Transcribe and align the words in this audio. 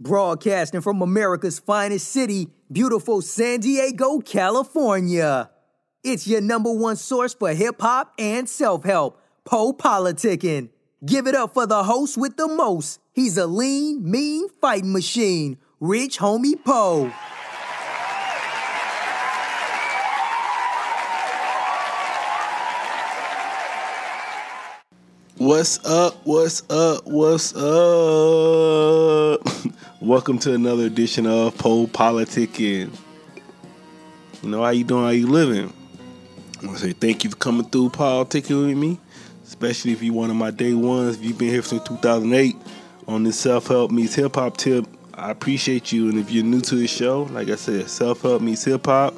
Broadcasting 0.00 0.80
from 0.80 1.02
America's 1.02 1.58
finest 1.58 2.06
city, 2.12 2.50
beautiful 2.70 3.20
San 3.20 3.58
Diego, 3.58 4.20
California. 4.20 5.50
It's 6.04 6.24
your 6.24 6.40
number 6.40 6.72
one 6.72 6.94
source 6.94 7.34
for 7.34 7.52
hip 7.52 7.80
hop 7.80 8.14
and 8.16 8.48
self 8.48 8.84
help, 8.84 9.20
Po 9.44 9.72
Politicking. 9.72 10.68
Give 11.04 11.26
it 11.26 11.34
up 11.34 11.52
for 11.52 11.66
the 11.66 11.82
host 11.82 12.16
with 12.16 12.36
the 12.36 12.46
most. 12.46 13.00
He's 13.12 13.36
a 13.36 13.48
lean, 13.48 14.08
mean 14.08 14.48
fighting 14.60 14.92
machine, 14.92 15.58
Rich 15.80 16.18
Homie 16.18 16.64
Poe. 16.64 17.12
What's 25.38 25.84
up? 25.84 26.24
What's 26.24 26.62
up? 26.70 27.04
What's 27.04 27.52
up? 27.56 29.40
Welcome 30.00 30.38
to 30.40 30.54
another 30.54 30.84
edition 30.84 31.26
of 31.26 31.58
Po 31.58 31.88
Politicking. 31.88 32.96
You 34.42 34.48
know 34.48 34.62
how 34.62 34.70
you 34.70 34.84
doing? 34.84 35.02
How 35.02 35.10
you 35.10 35.26
living? 35.26 35.72
I 36.62 36.66
want 36.66 36.78
to 36.78 36.84
say 36.84 36.92
thank 36.92 37.24
you 37.24 37.30
for 37.30 37.36
coming 37.36 37.68
through 37.68 37.88
politicking 37.88 38.68
with 38.68 38.78
me, 38.78 39.00
especially 39.44 39.90
if 39.90 40.00
you 40.00 40.12
one 40.12 40.30
of 40.30 40.36
my 40.36 40.52
day 40.52 40.72
ones. 40.72 41.16
If 41.16 41.24
you've 41.24 41.36
been 41.36 41.48
here 41.48 41.62
since 41.62 41.82
2008 41.82 42.54
on 43.08 43.24
this 43.24 43.40
self 43.40 43.66
help 43.66 43.90
meets 43.90 44.14
hip 44.14 44.36
hop 44.36 44.56
tip, 44.56 44.86
I 45.14 45.32
appreciate 45.32 45.90
you. 45.90 46.08
And 46.08 46.16
if 46.20 46.30
you're 46.30 46.44
new 46.44 46.60
to 46.60 46.76
the 46.76 46.86
show, 46.86 47.24
like 47.32 47.48
I 47.48 47.56
said, 47.56 47.90
self 47.90 48.22
help 48.22 48.40
meets 48.40 48.62
hip 48.62 48.86
hop. 48.86 49.14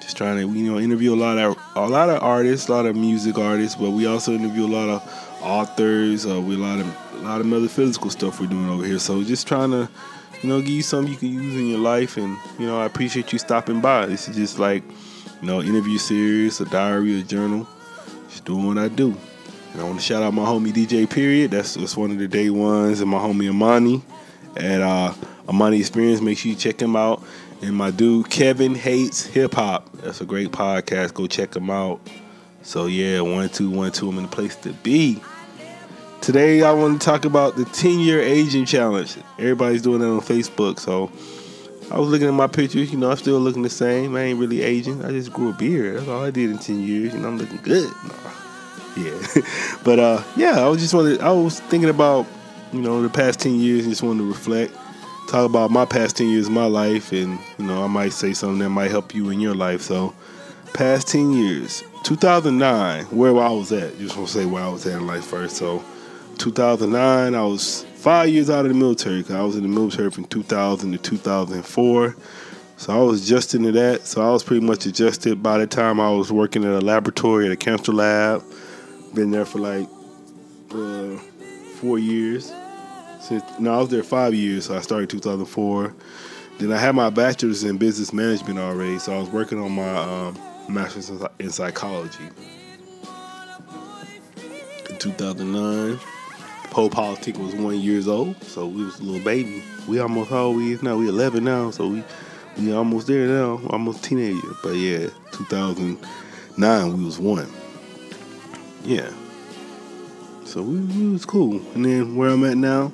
Just 0.00 0.16
trying 0.16 0.36
to 0.36 0.56
you 0.56 0.70
know 0.70 0.78
interview 0.78 1.12
a 1.12 1.16
lot 1.16 1.38
of 1.38 1.58
a 1.74 1.88
lot 1.88 2.08
of 2.08 2.22
artists, 2.22 2.68
a 2.68 2.72
lot 2.72 2.86
of 2.86 2.94
music 2.94 3.36
artists, 3.36 3.74
but 3.74 3.90
we 3.90 4.06
also 4.06 4.32
interview 4.32 4.64
a 4.64 4.68
lot 4.68 4.88
of 4.88 5.23
authors. 5.44 6.26
Uh, 6.26 6.40
we 6.40 6.54
a 6.54 6.58
lot 6.58 6.80
of 6.80 7.14
a 7.14 7.18
lot 7.18 7.40
of 7.40 7.46
metaphysical 7.46 8.10
stuff 8.10 8.40
we're 8.40 8.46
doing 8.46 8.68
over 8.68 8.84
here. 8.84 8.98
So 8.98 9.22
just 9.22 9.46
trying 9.46 9.70
to, 9.70 9.88
you 10.42 10.48
know, 10.48 10.60
give 10.60 10.70
you 10.70 10.82
something 10.82 11.12
you 11.12 11.18
can 11.18 11.32
use 11.32 11.54
in 11.54 11.68
your 11.68 11.78
life. 11.78 12.16
And 12.16 12.36
you 12.58 12.66
know, 12.66 12.80
I 12.80 12.86
appreciate 12.86 13.32
you 13.32 13.38
stopping 13.38 13.80
by. 13.80 14.06
This 14.06 14.28
is 14.28 14.36
just 14.36 14.58
like, 14.58 14.82
you 15.40 15.46
know, 15.46 15.62
interview 15.62 15.98
series, 15.98 16.60
a 16.60 16.64
diary, 16.64 17.20
a 17.20 17.22
journal. 17.22 17.68
Just 18.28 18.44
doing 18.44 18.66
what 18.66 18.78
I 18.78 18.88
do. 18.88 19.16
And 19.72 19.80
I 19.80 19.84
want 19.84 19.98
to 19.98 20.04
shout 20.04 20.22
out 20.22 20.34
my 20.34 20.44
homie 20.44 20.72
DJ 20.72 21.08
Period. 21.08 21.50
That's, 21.50 21.74
that's 21.74 21.96
one 21.96 22.12
of 22.12 22.18
the 22.18 22.28
day 22.28 22.48
ones, 22.48 23.00
and 23.00 23.10
my 23.10 23.18
homie 23.18 23.50
Amani 23.50 24.02
at 24.56 24.80
uh, 24.80 25.12
Amani 25.48 25.80
Experience. 25.80 26.20
Make 26.20 26.38
sure 26.38 26.50
you 26.50 26.56
check 26.56 26.80
him 26.80 26.96
out. 26.96 27.22
And 27.62 27.74
my 27.74 27.90
dude 27.90 28.28
Kevin 28.30 28.74
hates 28.74 29.24
hip 29.24 29.54
hop. 29.54 29.90
That's 29.98 30.20
a 30.20 30.26
great 30.26 30.50
podcast. 30.52 31.14
Go 31.14 31.26
check 31.26 31.56
him 31.56 31.70
out. 31.70 32.00
So 32.62 32.86
yeah, 32.86 33.20
one 33.20 33.48
two 33.48 33.70
one 33.70 33.90
two. 33.92 34.08
I'm 34.08 34.18
in 34.18 34.24
the 34.24 34.28
place 34.28 34.56
to 34.56 34.72
be. 34.72 35.20
Today 36.24 36.62
I 36.62 36.72
want 36.72 37.02
to 37.02 37.04
talk 37.04 37.26
about 37.26 37.54
the 37.56 37.66
10 37.66 37.98
year 37.98 38.18
aging 38.18 38.64
challenge. 38.64 39.18
Everybody's 39.38 39.82
doing 39.82 40.00
that 40.00 40.08
on 40.08 40.20
Facebook, 40.20 40.78
so 40.78 41.12
I 41.94 41.98
was 41.98 42.08
looking 42.08 42.26
at 42.26 42.32
my 42.32 42.46
pictures. 42.46 42.90
You 42.90 42.96
know, 42.96 43.10
I'm 43.10 43.18
still 43.18 43.38
looking 43.38 43.60
the 43.60 43.68
same. 43.68 44.16
I 44.16 44.22
ain't 44.22 44.38
really 44.38 44.62
aging. 44.62 45.04
I 45.04 45.10
just 45.10 45.34
grew 45.34 45.50
a 45.50 45.52
beard. 45.52 45.98
That's 45.98 46.08
all 46.08 46.24
I 46.24 46.30
did 46.30 46.48
in 46.48 46.56
10 46.56 46.80
years. 46.80 47.12
You 47.12 47.20
know, 47.20 47.28
I'm 47.28 47.36
looking 47.36 47.58
good. 47.58 47.92
Yeah, 48.96 49.20
but 49.82 49.98
uh, 49.98 50.22
yeah, 50.36 50.64
I 50.64 50.68
was 50.68 50.80
just 50.80 50.94
wanted. 50.94 51.20
I 51.20 51.32
was 51.32 51.58
thinking 51.58 51.90
about 51.90 52.26
you 52.72 52.80
know 52.80 53.02
the 53.02 53.08
past 53.08 53.40
10 53.40 53.56
years. 53.56 53.80
And 53.80 53.90
just 53.90 54.04
wanted 54.04 54.20
to 54.20 54.28
reflect, 54.28 54.72
talk 55.28 55.44
about 55.44 55.72
my 55.72 55.84
past 55.84 56.16
10 56.16 56.28
years 56.28 56.46
of 56.46 56.52
my 56.52 56.66
life, 56.66 57.10
and 57.10 57.40
you 57.58 57.66
know 57.66 57.82
I 57.82 57.88
might 57.88 58.12
say 58.12 58.32
something 58.32 58.60
that 58.60 58.70
might 58.70 58.92
help 58.92 59.12
you 59.12 59.30
in 59.30 59.40
your 59.40 59.54
life. 59.56 59.82
So, 59.82 60.14
past 60.74 61.08
10 61.08 61.32
years, 61.32 61.82
2009, 62.04 63.06
where 63.06 63.36
I 63.36 63.50
was 63.50 63.72
at. 63.72 63.98
Just 63.98 64.16
want 64.16 64.28
to 64.28 64.34
say 64.34 64.46
where 64.46 64.62
I 64.62 64.68
was 64.68 64.86
at 64.86 64.92
in 64.92 65.08
life 65.08 65.24
first. 65.24 65.56
So 65.56 65.84
2009, 66.34 67.34
I 67.34 67.44
was 67.44 67.84
five 67.96 68.28
years 68.28 68.50
out 68.50 68.66
of 68.66 68.72
the 68.72 68.78
military. 68.78 69.18
Because 69.18 69.34
I 69.34 69.42
was 69.42 69.56
in 69.56 69.62
the 69.62 69.68
military 69.68 70.10
from 70.10 70.26
2000 70.26 70.92
to 70.92 70.98
2004. 70.98 72.16
So 72.76 72.92
I 72.92 73.02
was 73.02 73.26
just 73.26 73.54
into 73.54 73.72
that. 73.72 74.06
So 74.06 74.20
I 74.20 74.30
was 74.30 74.42
pretty 74.42 74.64
much 74.64 74.84
adjusted 74.86 75.42
by 75.42 75.58
the 75.58 75.66
time 75.66 76.00
I 76.00 76.10
was 76.10 76.30
working 76.30 76.64
at 76.64 76.72
a 76.72 76.80
laboratory 76.80 77.46
at 77.46 77.52
a 77.52 77.56
cancer 77.56 77.92
lab. 77.92 78.42
Been 79.14 79.30
there 79.30 79.46
for 79.46 79.58
like 79.58 79.88
uh, 80.72 81.16
four 81.76 81.98
years. 81.98 82.52
Since 83.20 83.44
no, 83.58 83.74
I 83.74 83.78
was 83.78 83.88
there 83.88 84.02
five 84.02 84.34
years. 84.34 84.66
So 84.66 84.76
I 84.76 84.80
started 84.80 85.08
2004. 85.08 85.94
Then 86.58 86.72
I 86.72 86.76
had 86.76 86.94
my 86.94 87.10
bachelor's 87.10 87.64
in 87.64 87.78
business 87.78 88.12
management 88.12 88.58
already. 88.58 88.98
So 88.98 89.14
I 89.14 89.18
was 89.18 89.30
working 89.30 89.58
on 89.58 89.72
my 89.72 89.96
um, 89.96 90.38
master's 90.68 91.10
in 91.38 91.50
psychology. 91.50 92.28
In 94.90 94.98
2009. 94.98 95.98
Po 96.74 96.88
Politic 96.88 97.38
was 97.38 97.54
one 97.54 97.78
years 97.78 98.08
old, 98.08 98.42
so 98.42 98.66
we 98.66 98.84
was 98.84 98.98
a 98.98 99.04
little 99.04 99.24
baby. 99.24 99.62
We 99.86 100.00
almost 100.00 100.30
how 100.30 100.46
old 100.46 100.56
we 100.56 100.72
is 100.72 100.82
now? 100.82 100.96
We 100.96 101.08
11 101.08 101.44
now, 101.44 101.70
so 101.70 101.86
we 101.86 102.02
we 102.58 102.72
almost 102.72 103.06
there 103.06 103.28
now, 103.28 103.60
almost 103.70 104.02
teenager. 104.02 104.48
But 104.60 104.70
yeah, 104.70 105.06
2009 105.30 106.98
we 106.98 107.04
was 107.04 107.20
one. 107.20 107.48
Yeah. 108.82 109.08
So 110.46 110.62
we, 110.62 110.80
we 110.80 111.12
was 111.12 111.24
cool. 111.24 111.62
And 111.76 111.84
then 111.84 112.16
where 112.16 112.30
I'm 112.30 112.42
at 112.42 112.56
now, 112.56 112.90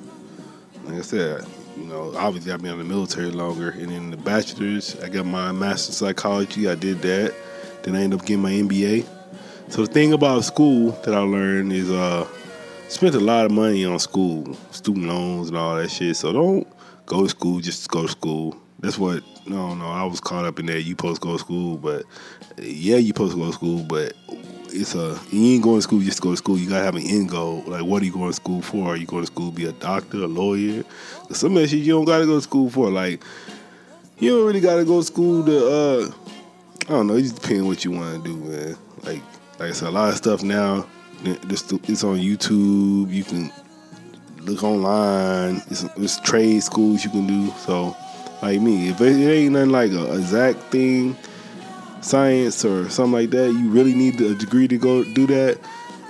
like 0.83 0.99
I 0.99 1.01
said, 1.01 1.47
you 1.75 1.85
know, 1.85 2.13
obviously 2.15 2.51
I've 2.51 2.61
been 2.61 2.73
in 2.73 2.77
the 2.77 2.83
military 2.83 3.31
longer. 3.31 3.71
And 3.71 3.89
then 3.89 4.11
the 4.11 4.17
bachelor's, 4.17 4.95
I 5.01 5.09
got 5.09 5.25
my 5.25 5.51
master's 5.51 5.97
psychology. 5.97 6.69
I 6.69 6.75
did 6.75 7.01
that. 7.01 7.33
Then 7.81 7.95
I 7.95 8.03
ended 8.03 8.19
up 8.19 8.27
getting 8.27 8.43
my 8.43 8.51
MBA. 8.51 9.07
So 9.69 9.87
the 9.87 9.91
thing 9.91 10.13
about 10.13 10.43
school 10.43 10.91
that 11.03 11.15
I 11.15 11.21
learned 11.21 11.73
is 11.73 11.89
uh 11.89 12.27
spent 12.91 13.15
a 13.15 13.19
lot 13.19 13.45
of 13.45 13.51
money 13.51 13.85
on 13.85 13.97
school, 13.99 14.53
student 14.71 15.07
loans 15.07 15.47
and 15.47 15.57
all 15.57 15.77
that 15.77 15.89
shit. 15.89 16.15
So 16.15 16.33
don't 16.33 16.67
go 17.05 17.23
to 17.23 17.29
school 17.29 17.59
just 17.61 17.83
to 17.83 17.89
go 17.89 18.03
to 18.03 18.09
school. 18.09 18.57
That's 18.79 18.97
what 18.97 19.23
no 19.47 19.73
no 19.75 19.85
I 19.85 20.03
was 20.03 20.19
caught 20.19 20.45
up 20.45 20.59
in 20.59 20.65
that. 20.65 20.81
You 20.81 20.95
post 20.95 21.21
go 21.21 21.33
to 21.33 21.39
school, 21.39 21.77
but 21.77 22.03
yeah, 22.57 22.97
you 22.97 23.13
post 23.13 23.35
go 23.35 23.45
to 23.45 23.53
school, 23.53 23.83
but 23.83 24.13
it's 24.73 24.93
a 24.95 25.17
you 25.31 25.53
ain't 25.53 25.63
going 25.63 25.77
to 25.77 25.81
school 25.81 25.99
just 25.99 26.17
to 26.17 26.23
go 26.23 26.31
to 26.31 26.37
school. 26.37 26.57
You 26.57 26.67
gotta 26.67 26.83
have 26.83 26.95
an 26.95 27.03
end 27.03 27.29
goal. 27.29 27.63
Like 27.65 27.83
what 27.83 28.01
are 28.01 28.05
you 28.05 28.11
going 28.11 28.29
to 28.29 28.35
school 28.35 28.61
for? 28.61 28.89
Are 28.89 28.97
you 28.97 29.05
going 29.05 29.23
to 29.23 29.27
school 29.27 29.51
to 29.51 29.55
be 29.55 29.65
a 29.65 29.71
doctor, 29.71 30.17
a 30.17 30.27
lawyer? 30.27 30.83
Some 31.31 31.55
of 31.55 31.61
that 31.61 31.69
shit 31.69 31.79
you 31.79 31.93
don't 31.93 32.05
gotta 32.05 32.25
go 32.25 32.35
to 32.35 32.41
school 32.41 32.69
for. 32.69 32.89
Like 32.89 33.23
you 34.19 34.31
don't 34.31 34.45
really 34.45 34.61
gotta 34.61 34.83
go 34.83 34.99
to 34.99 35.05
school 35.05 35.45
to 35.45 35.67
uh 35.67 36.11
I 36.87 36.93
don't 36.93 37.07
know, 37.07 37.15
it 37.15 37.21
just 37.21 37.41
depends 37.41 37.63
what 37.63 37.85
you 37.85 37.91
wanna 37.91 38.19
do, 38.19 38.35
man. 38.35 38.77
Like 39.03 39.21
like 39.59 39.69
I 39.69 39.71
said, 39.71 39.87
a 39.87 39.91
lot 39.91 40.09
of 40.09 40.17
stuff 40.17 40.43
now 40.43 40.87
it's 41.23 42.03
on 42.03 42.17
YouTube. 42.17 43.11
You 43.11 43.23
can 43.23 43.51
look 44.39 44.63
online. 44.63 45.61
It's, 45.69 46.19
trade 46.21 46.61
schools 46.63 47.03
you 47.03 47.09
can 47.09 47.27
do. 47.27 47.51
So, 47.59 47.95
like 48.41 48.61
me, 48.61 48.89
if 48.89 49.01
it, 49.01 49.05
ain't 49.05 49.53
nothing 49.53 49.69
like 49.69 49.91
a 49.91 50.15
exact 50.15 50.59
thing, 50.71 51.15
science 52.01 52.65
or 52.65 52.89
something 52.89 53.13
like 53.13 53.29
that, 53.31 53.51
you 53.51 53.69
really 53.69 53.93
need 53.93 54.19
a 54.21 54.35
degree 54.35 54.67
to 54.67 54.77
go 54.77 55.03
do 55.03 55.27
that. 55.27 55.59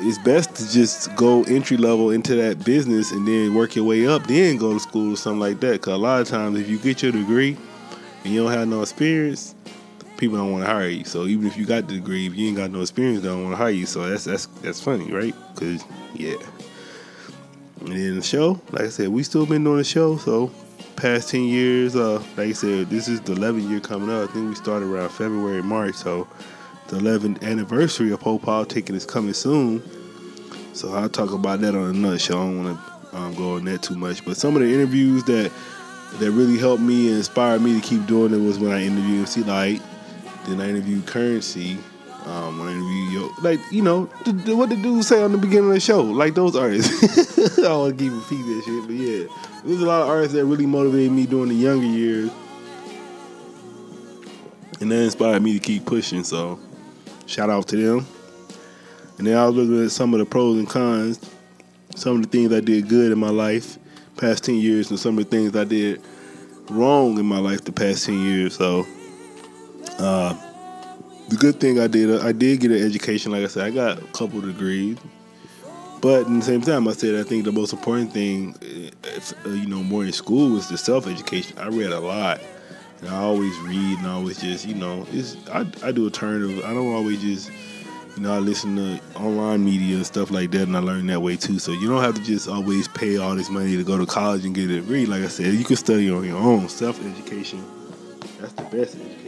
It's 0.03 0.17
best 0.19 0.55
to 0.55 0.71
just 0.71 1.15
go 1.15 1.43
entry 1.43 1.77
level 1.77 2.09
into 2.09 2.35
that 2.35 2.65
business 2.65 3.11
and 3.11 3.27
then 3.27 3.53
work 3.53 3.75
your 3.75 3.85
way 3.85 4.07
up, 4.07 4.25
then 4.25 4.57
go 4.57 4.73
to 4.73 4.79
school 4.79 5.13
or 5.13 5.17
something 5.17 5.39
like 5.39 5.59
that. 5.59 5.73
Because 5.73 5.93
a 5.93 5.97
lot 5.97 6.21
of 6.21 6.27
times, 6.27 6.59
if 6.59 6.67
you 6.67 6.79
get 6.79 7.03
your 7.03 7.11
degree 7.11 7.55
and 8.23 8.33
you 8.33 8.41
don't 8.41 8.51
have 8.51 8.67
no 8.67 8.81
experience, 8.81 9.53
people 10.21 10.37
don't 10.37 10.51
want 10.51 10.63
to 10.63 10.71
hire 10.71 10.87
you. 10.87 11.03
So 11.03 11.25
even 11.25 11.47
if 11.47 11.57
you 11.57 11.65
got 11.65 11.87
the 11.87 11.95
degree, 11.95 12.27
if 12.27 12.35
you 12.35 12.47
ain't 12.47 12.57
got 12.57 12.69
no 12.69 12.81
experience, 12.81 13.23
they 13.23 13.27
don't 13.27 13.43
want 13.43 13.53
to 13.53 13.57
hire 13.57 13.71
you. 13.71 13.87
So 13.87 14.07
that's 14.07 14.23
that's 14.23 14.45
that's 14.45 14.79
funny, 14.79 15.11
right? 15.11 15.35
Cause 15.55 15.83
yeah. 16.13 16.37
And 17.81 17.93
then 17.93 18.15
the 18.17 18.21
show, 18.21 18.61
like 18.69 18.83
I 18.83 18.89
said, 18.89 19.09
we 19.09 19.23
still 19.23 19.47
been 19.47 19.63
doing 19.63 19.77
the 19.77 19.83
show. 19.83 20.17
So 20.17 20.51
past 20.95 21.29
ten 21.29 21.45
years, 21.45 21.95
uh, 21.95 22.19
like 22.37 22.49
I 22.49 22.51
said, 22.51 22.91
this 22.91 23.07
is 23.07 23.19
the 23.21 23.33
11th 23.33 23.67
year 23.67 23.79
coming 23.79 24.11
up. 24.11 24.29
I 24.29 24.31
think 24.31 24.47
we 24.47 24.55
started 24.55 24.85
around 24.85 25.09
February, 25.09 25.63
March. 25.63 25.95
So 25.95 26.27
the 26.89 26.97
11th 26.97 27.41
anniversary 27.41 28.11
of 28.11 28.19
Po 28.19 28.37
Politicking 28.37 28.93
is 28.93 29.07
coming 29.07 29.33
soon. 29.33 29.81
So 30.73 30.93
I'll 30.93 31.09
talk 31.09 31.33
about 31.33 31.61
that 31.61 31.73
on 31.73 31.89
another 31.89 32.19
show. 32.19 32.37
I 32.37 32.43
don't 32.43 32.63
want 32.63 32.79
to 32.79 33.17
um, 33.17 33.33
go 33.33 33.55
on 33.55 33.65
that 33.65 33.81
too 33.81 33.95
much. 33.95 34.23
But 34.23 34.37
some 34.37 34.55
of 34.55 34.61
the 34.61 34.71
interviews 34.71 35.23
that 35.23 35.51
that 36.19 36.29
really 36.29 36.59
helped 36.59 36.83
me 36.83 37.07
and 37.07 37.17
inspired 37.17 37.61
me 37.61 37.79
to 37.79 37.87
keep 37.87 38.05
doing 38.05 38.33
it 38.33 38.45
was 38.45 38.59
when 38.59 38.71
I 38.71 38.83
interviewed 38.83 39.21
MC 39.21 39.43
Lyte. 39.43 39.81
Then 40.47 40.61
I 40.61 40.69
interviewed 40.69 41.05
Currency. 41.05 41.77
Um, 42.25 42.61
I 42.61 42.71
interviewed 42.71 43.13
yo, 43.13 43.31
like 43.41 43.59
you 43.71 43.81
know 43.81 44.05
the, 44.25 44.31
the, 44.31 44.55
what 44.55 44.69
the 44.69 44.75
dude 44.75 45.03
say 45.03 45.23
on 45.23 45.31
the 45.31 45.39
beginning 45.39 45.69
of 45.69 45.73
the 45.73 45.79
show, 45.79 46.03
like 46.03 46.35
those 46.35 46.55
artists. 46.55 47.59
I 47.59 47.75
want 47.75 47.97
to 47.97 48.03
keep 48.03 48.13
repeat 48.13 48.43
that 48.43 48.63
shit, 48.63 48.85
but 48.85 48.95
yeah, 48.95 49.27
there's 49.65 49.81
a 49.81 49.85
lot 49.85 50.03
of 50.03 50.09
artists 50.09 50.35
that 50.35 50.45
really 50.45 50.67
motivated 50.67 51.11
me 51.11 51.25
during 51.25 51.49
the 51.49 51.55
younger 51.55 51.85
years, 51.85 52.29
and 54.79 54.91
that 54.91 55.01
inspired 55.01 55.41
me 55.41 55.53
to 55.53 55.59
keep 55.59 55.85
pushing. 55.87 56.23
So, 56.23 56.59
shout 57.25 57.49
out 57.49 57.67
to 57.69 57.75
them. 57.75 58.05
And 59.17 59.25
then 59.25 59.35
I 59.35 59.47
was 59.47 59.55
looking 59.55 59.83
at 59.83 59.91
some 59.91 60.13
of 60.13 60.19
the 60.19 60.25
pros 60.25 60.59
and 60.59 60.69
cons, 60.69 61.19
some 61.95 62.17
of 62.17 62.21
the 62.21 62.27
things 62.27 62.53
I 62.53 62.59
did 62.59 62.87
good 62.87 63.11
in 63.11 63.17
my 63.17 63.29
life 63.29 63.79
past 64.17 64.43
ten 64.43 64.55
years, 64.55 64.91
and 64.91 64.99
some 64.99 65.17
of 65.17 65.27
the 65.27 65.29
things 65.29 65.55
I 65.55 65.63
did 65.63 65.99
wrong 66.69 67.17
in 67.17 67.25
my 67.25 67.39
life 67.39 67.63
the 67.63 67.71
past 67.71 68.05
ten 68.05 68.21
years. 68.21 68.55
So 68.55 68.85
uh, 70.01 70.35
the 71.29 71.35
good 71.37 71.59
thing 71.59 71.79
I 71.79 71.87
did, 71.87 72.19
I 72.21 72.31
did 72.31 72.59
get 72.59 72.71
an 72.71 72.83
education. 72.83 73.31
Like 73.31 73.43
I 73.43 73.47
said, 73.47 73.63
I 73.63 73.69
got 73.71 73.99
a 73.99 74.05
couple 74.07 74.41
degrees. 74.41 74.97
But 76.01 76.25
in 76.25 76.39
the 76.39 76.45
same 76.45 76.61
time, 76.61 76.87
I 76.87 76.93
said 76.93 77.15
I 77.15 77.27
think 77.27 77.45
the 77.45 77.51
most 77.51 77.73
important 77.73 78.11
thing, 78.11 78.55
if, 78.61 79.33
uh, 79.45 79.49
you 79.49 79.67
know, 79.67 79.83
more 79.83 80.03
in 80.03 80.11
school 80.11 80.49
was 80.49 80.67
the 80.67 80.77
self 80.77 81.05
education. 81.05 81.57
I 81.59 81.67
read 81.67 81.91
a 81.91 81.99
lot, 81.99 82.41
and 82.99 83.09
I 83.09 83.17
always 83.17 83.55
read, 83.59 83.99
and 83.99 84.07
I 84.07 84.13
always 84.13 84.41
just, 84.41 84.67
you 84.67 84.73
know, 84.73 85.05
it's 85.11 85.37
I, 85.49 85.65
I 85.83 85.91
do 85.91 86.07
a 86.07 86.09
turn 86.09 86.41
of 86.41 86.65
I 86.65 86.73
don't 86.73 86.91
always 86.91 87.21
just, 87.21 87.51
you 88.17 88.23
know, 88.23 88.33
I 88.33 88.39
listen 88.39 88.75
to 88.77 88.99
online 89.15 89.63
media 89.63 89.97
and 89.97 90.05
stuff 90.05 90.31
like 90.31 90.49
that, 90.51 90.63
and 90.63 90.75
I 90.75 90.79
learn 90.79 91.05
that 91.07 91.21
way 91.21 91.37
too. 91.37 91.59
So 91.59 91.71
you 91.71 91.87
don't 91.87 92.01
have 92.01 92.15
to 92.15 92.23
just 92.23 92.49
always 92.49 92.87
pay 92.87 93.17
all 93.17 93.35
this 93.35 93.51
money 93.51 93.77
to 93.77 93.83
go 93.83 93.99
to 93.99 94.07
college 94.07 94.43
and 94.43 94.55
get 94.55 94.71
a 94.71 94.81
degree. 94.81 95.05
Like 95.05 95.21
I 95.21 95.27
said, 95.27 95.53
you 95.53 95.63
can 95.63 95.75
study 95.75 96.09
on 96.09 96.25
your 96.25 96.37
own. 96.37 96.67
Self 96.67 96.99
education, 97.05 97.63
that's 98.39 98.53
the 98.53 98.63
best 98.63 98.95
education. 98.95 99.20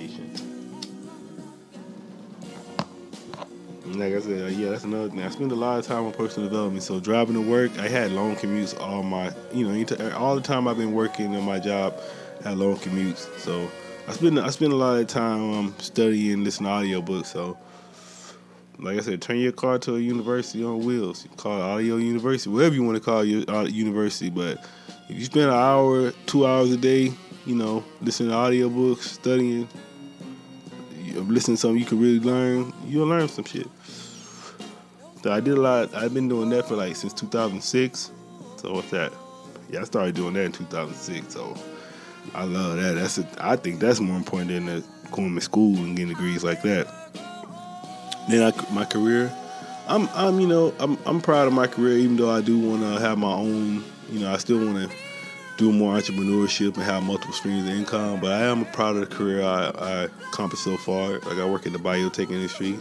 Like 3.86 4.14
I 4.14 4.20
said, 4.22 4.42
uh, 4.42 4.48
yeah, 4.48 4.70
that's 4.70 4.84
another 4.84 5.10
thing. 5.10 5.22
I 5.22 5.30
spend 5.30 5.52
a 5.52 5.56
lot 5.56 5.80
of 5.80 5.86
time 5.86 6.06
on 6.06 6.14
personal 6.14 6.50
development. 6.50 6.84
So 6.84 7.00
driving 7.00 7.36
to 7.36 7.42
work, 7.42 7.78
I 7.80 7.88
had 7.88 8.12
long 8.12 8.36
commutes 8.36 8.80
all 8.80 9.04
my, 9.04 9.32
you 9.54 9.68
know, 9.68 10.14
all 10.16 10.36
the 10.36 10.42
time 10.42 10.68
I've 10.68 10.78
been 10.78 10.94
working 10.94 11.34
in 11.34 11.44
my 11.44 11.60
job, 11.60 11.96
I 12.44 12.50
had 12.50 12.58
long 12.58 12.78
commutes. 12.78 13.28
So 13.40 13.70
I 14.08 14.14
spend 14.14 14.40
I 14.40 14.50
spend 14.50 14.74
a 14.74 14.78
lot 14.78 15.00
of 15.00 15.08
time 15.08 15.54
um, 15.54 15.76
studying, 15.80 16.44
listening 16.44 16.70
to 16.70 17.02
audiobooks. 17.02 17.28
So 17.28 17.58
like 18.80 18.98
I 18.98 19.02
said, 19.02 19.22
turn 19.22 19.40
your 19.40 19.52
car 19.52 19.80
to 19.80 19.96
a 19.96 20.00
university 20.00 20.64
on 20.64 20.86
wheels. 20.86 21.28
Call 21.38 21.58
it 21.58 21.62
audio 21.62 21.98
university, 21.98 22.50
whatever 22.50 22.76
you 22.76 22.84
want 22.84 22.98
to 22.98 23.04
call 23.04 23.24
your 23.24 23.50
uh, 23.50 23.64
university. 23.64 24.30
But 24.30 24.64
if 25.10 25.18
you 25.18 25.26
spend 25.26 25.46
an 25.46 25.54
hour, 25.54 26.12
two 26.26 26.46
hours 26.46 26.72
a 26.72 26.78
day, 26.78 27.14
you 27.46 27.56
know, 27.56 27.84
listening 28.02 28.30
to 28.30 28.36
audiobooks, 28.36 29.02
studying, 29.04 29.68
listening 31.14 31.58
to 31.58 31.62
something 31.62 31.80
you 31.80 31.86
can 31.86 32.00
really 32.00 32.20
learn, 32.20 32.74
you'll 32.86 33.08
learn 33.08 33.28
some 33.28 33.46
shit. 33.46 33.68
So 35.24 35.32
I 35.32 35.40
did 35.40 35.58
a 35.58 35.62
lot. 35.62 35.94
I've 35.96 36.14
been 36.14 36.28
doing 36.28 36.50
that 36.50 36.68
for 36.68 36.76
like 36.76 36.96
since 36.96 37.14
2006. 37.14 38.12
So 38.58 38.74
what's 38.74 38.92
that? 38.92 39.14
Yeah, 39.70 39.82
I 39.82 39.84
started 39.86 40.16
doing 40.16 40.34
that 40.34 40.46
in 40.46 40.52
2006. 40.52 41.34
So 41.34 41.56
I 42.34 42.44
love 42.44 42.78
that. 42.78 42.94
That's 42.94 43.18
a, 43.18 43.28
I 43.40 43.56
think 43.56 43.80
that's 43.80 44.00
more 44.00 44.18
important 44.18 44.50
than 44.50 44.84
going 45.12 45.36
to 45.36 45.42
school 45.42 45.78
and 45.78 45.96
getting 45.96 46.14
degrees 46.14 46.44
like 46.44 46.62
that. 46.64 46.88
Then 48.30 48.52
I, 48.54 48.74
my 48.74 48.86
career, 48.86 49.32
I'm 49.88 50.08
I'm 50.14 50.40
you 50.40 50.48
know 50.48 50.74
I'm 50.80 50.98
I'm 51.06 51.22
proud 51.22 51.48
of 51.48 51.54
my 51.54 51.68
career. 51.68 51.98
Even 51.98 52.16
though 52.16 52.32
I 52.32 52.42
do 52.42 52.58
want 52.60 52.82
to 52.82 53.00
have 53.00 53.18
my 53.18 53.34
own, 53.34 53.84
you 54.10 54.20
know, 54.20 54.32
I 54.32 54.38
still 54.38 54.58
want 54.66 54.90
to 54.90 54.96
do 55.58 55.72
more 55.72 55.96
entrepreneurship 55.98 56.76
and 56.76 56.84
have 56.84 57.04
multiple 57.04 57.34
streams 57.34 57.68
of 57.68 57.76
income. 57.76 58.20
But 58.20 58.32
I 58.32 58.42
am 58.46 58.66
proud 58.66 58.96
of 58.96 59.10
the 59.10 59.16
career 59.16 59.44
I, 59.44 59.70
I 59.70 60.04
accomplished 60.30 60.64
so 60.64 60.78
far. 60.78 61.20
Like 61.20 61.38
I 61.38 61.46
work 61.46 61.66
in 61.66 61.74
the 61.74 61.80
biotech 61.80 62.32
industry. 62.32 62.80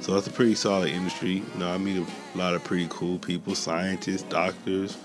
So 0.00 0.16
it's 0.16 0.26
a 0.26 0.30
pretty 0.30 0.54
solid 0.54 0.90
industry. 0.90 1.42
You 1.54 1.58
know, 1.58 1.70
I 1.70 1.78
meet 1.78 2.04
a 2.04 2.38
lot 2.38 2.54
of 2.54 2.64
pretty 2.64 2.86
cool 2.90 3.18
people, 3.18 3.54
scientists, 3.54 4.22
doctors, 4.22 4.96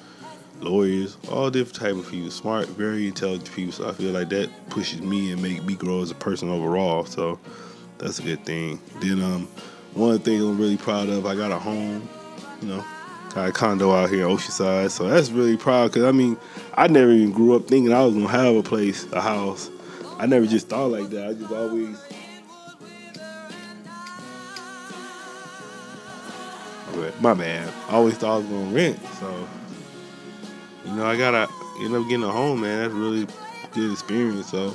lawyers, 0.60 1.18
all 1.32 1.50
different 1.50 1.76
type 1.76 1.96
of 1.96 2.10
people, 2.10 2.32
smart, 2.32 2.68
very 2.70 3.08
intelligent 3.08 3.52
people. 3.54 3.72
So 3.72 3.90
I 3.90 3.94
feel 3.94 4.12
like 4.12 4.30
that 4.30 4.50
pushes 4.70 5.02
me 5.02 5.32
and 5.32 5.42
make 5.42 5.64
me 5.64 5.76
grow 5.76 6.02
as 6.02 6.12
a 6.12 6.16
person 6.16 6.50
overall. 6.50 7.06
So 7.06 7.40
that's 7.98 8.20
a 8.20 8.24
good 8.24 8.46
thing. 8.46 8.80
Then 9.00 9.22
um, 9.22 9.48
one 9.94 10.20
thing 10.20 10.42
I'm 10.42 10.60
really 10.60 10.78
proud 10.78 11.10
of, 11.10 11.26
I 11.26 11.36
got 11.36 11.52
a 11.52 11.60
home. 11.60 12.08
You 12.62 12.68
know, 12.68 12.86
got 13.34 13.50
a 13.50 13.52
condo 13.52 13.92
out 13.94 14.10
here 14.10 14.28
in 14.28 14.36
Oceanside. 14.36 14.92
So 14.92 15.08
that's 15.08 15.30
really 15.30 15.58
proud 15.58 15.92
because 15.92 16.04
I 16.04 16.12
mean, 16.12 16.38
I 16.76 16.88
never 16.88 17.12
even 17.12 17.32
grew 17.32 17.56
up 17.56 17.68
thinking 17.68 17.94
I 17.94 18.04
was 18.04 18.14
gonna 18.14 18.28
have 18.28 18.56
a 18.56 18.64
place, 18.64 19.12
a 19.12 19.22
house. 19.22 19.70
I 20.18 20.26
never 20.26 20.46
just 20.46 20.68
thought 20.68 20.92
like 20.92 21.10
that. 21.10 21.28
I 21.28 21.34
just 21.34 21.52
always 21.52 21.98
my 27.22 27.34
man, 27.34 27.72
I 27.88 27.94
always 27.94 28.18
thought 28.18 28.36
I 28.36 28.38
was 28.38 28.46
gonna 28.46 28.76
rent. 28.76 29.00
So 29.20 29.48
you 30.86 30.94
know, 30.94 31.06
I 31.06 31.18
gotta 31.18 31.52
end 31.82 31.96
up 31.96 32.04
getting 32.08 32.24
a 32.24 32.32
home, 32.32 32.62
man. 32.62 32.82
That's 32.82 32.94
really 32.94 33.28
good 33.74 33.92
experience. 33.92 34.50
So 34.50 34.74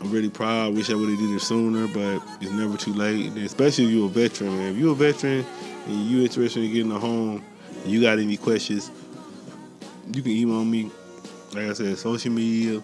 I'm 0.00 0.10
really 0.10 0.30
proud. 0.30 0.66
I 0.66 0.68
wish 0.68 0.90
I 0.90 0.94
would 0.94 1.08
have 1.08 1.18
did 1.18 1.30
it 1.30 1.40
sooner, 1.40 1.88
but 1.88 2.22
it's 2.40 2.52
never 2.52 2.76
too 2.76 2.92
late. 2.92 3.36
Especially 3.38 3.84
if 3.84 3.90
you're 3.90 4.06
a 4.06 4.10
veteran, 4.10 4.56
man. 4.56 4.72
If 4.72 4.78
you're 4.78 4.92
a 4.92 4.94
veteran 4.94 5.44
and 5.86 6.10
you're 6.10 6.22
interested 6.22 6.62
in 6.64 6.72
getting 6.72 6.92
a 6.92 6.98
home, 6.98 7.44
you 7.84 8.00
got 8.00 8.18
any 8.18 8.36
questions, 8.36 8.90
you 10.12 10.22
can 10.22 10.32
email 10.32 10.64
me. 10.64 10.90
Like 11.52 11.66
I 11.66 11.72
said, 11.72 11.96
social 11.98 12.32
media, 12.32 12.82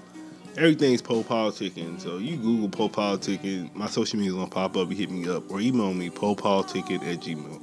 everything's 0.56 1.02
Poe 1.02 1.22
Politicking. 1.22 2.00
So 2.00 2.18
you 2.18 2.36
Google 2.36 2.68
Poe 2.68 2.88
Politicking, 2.88 3.74
my 3.74 3.86
social 3.86 4.18
media 4.18 4.32
is 4.32 4.36
gonna 4.36 4.50
pop 4.50 4.76
up. 4.76 4.88
You 4.88 4.96
hit 4.96 5.10
me 5.10 5.28
up 5.28 5.50
or 5.50 5.60
email 5.60 5.92
me 5.92 6.10
poepoliticking 6.10 7.02
at 7.02 7.20
gmail. 7.20 7.60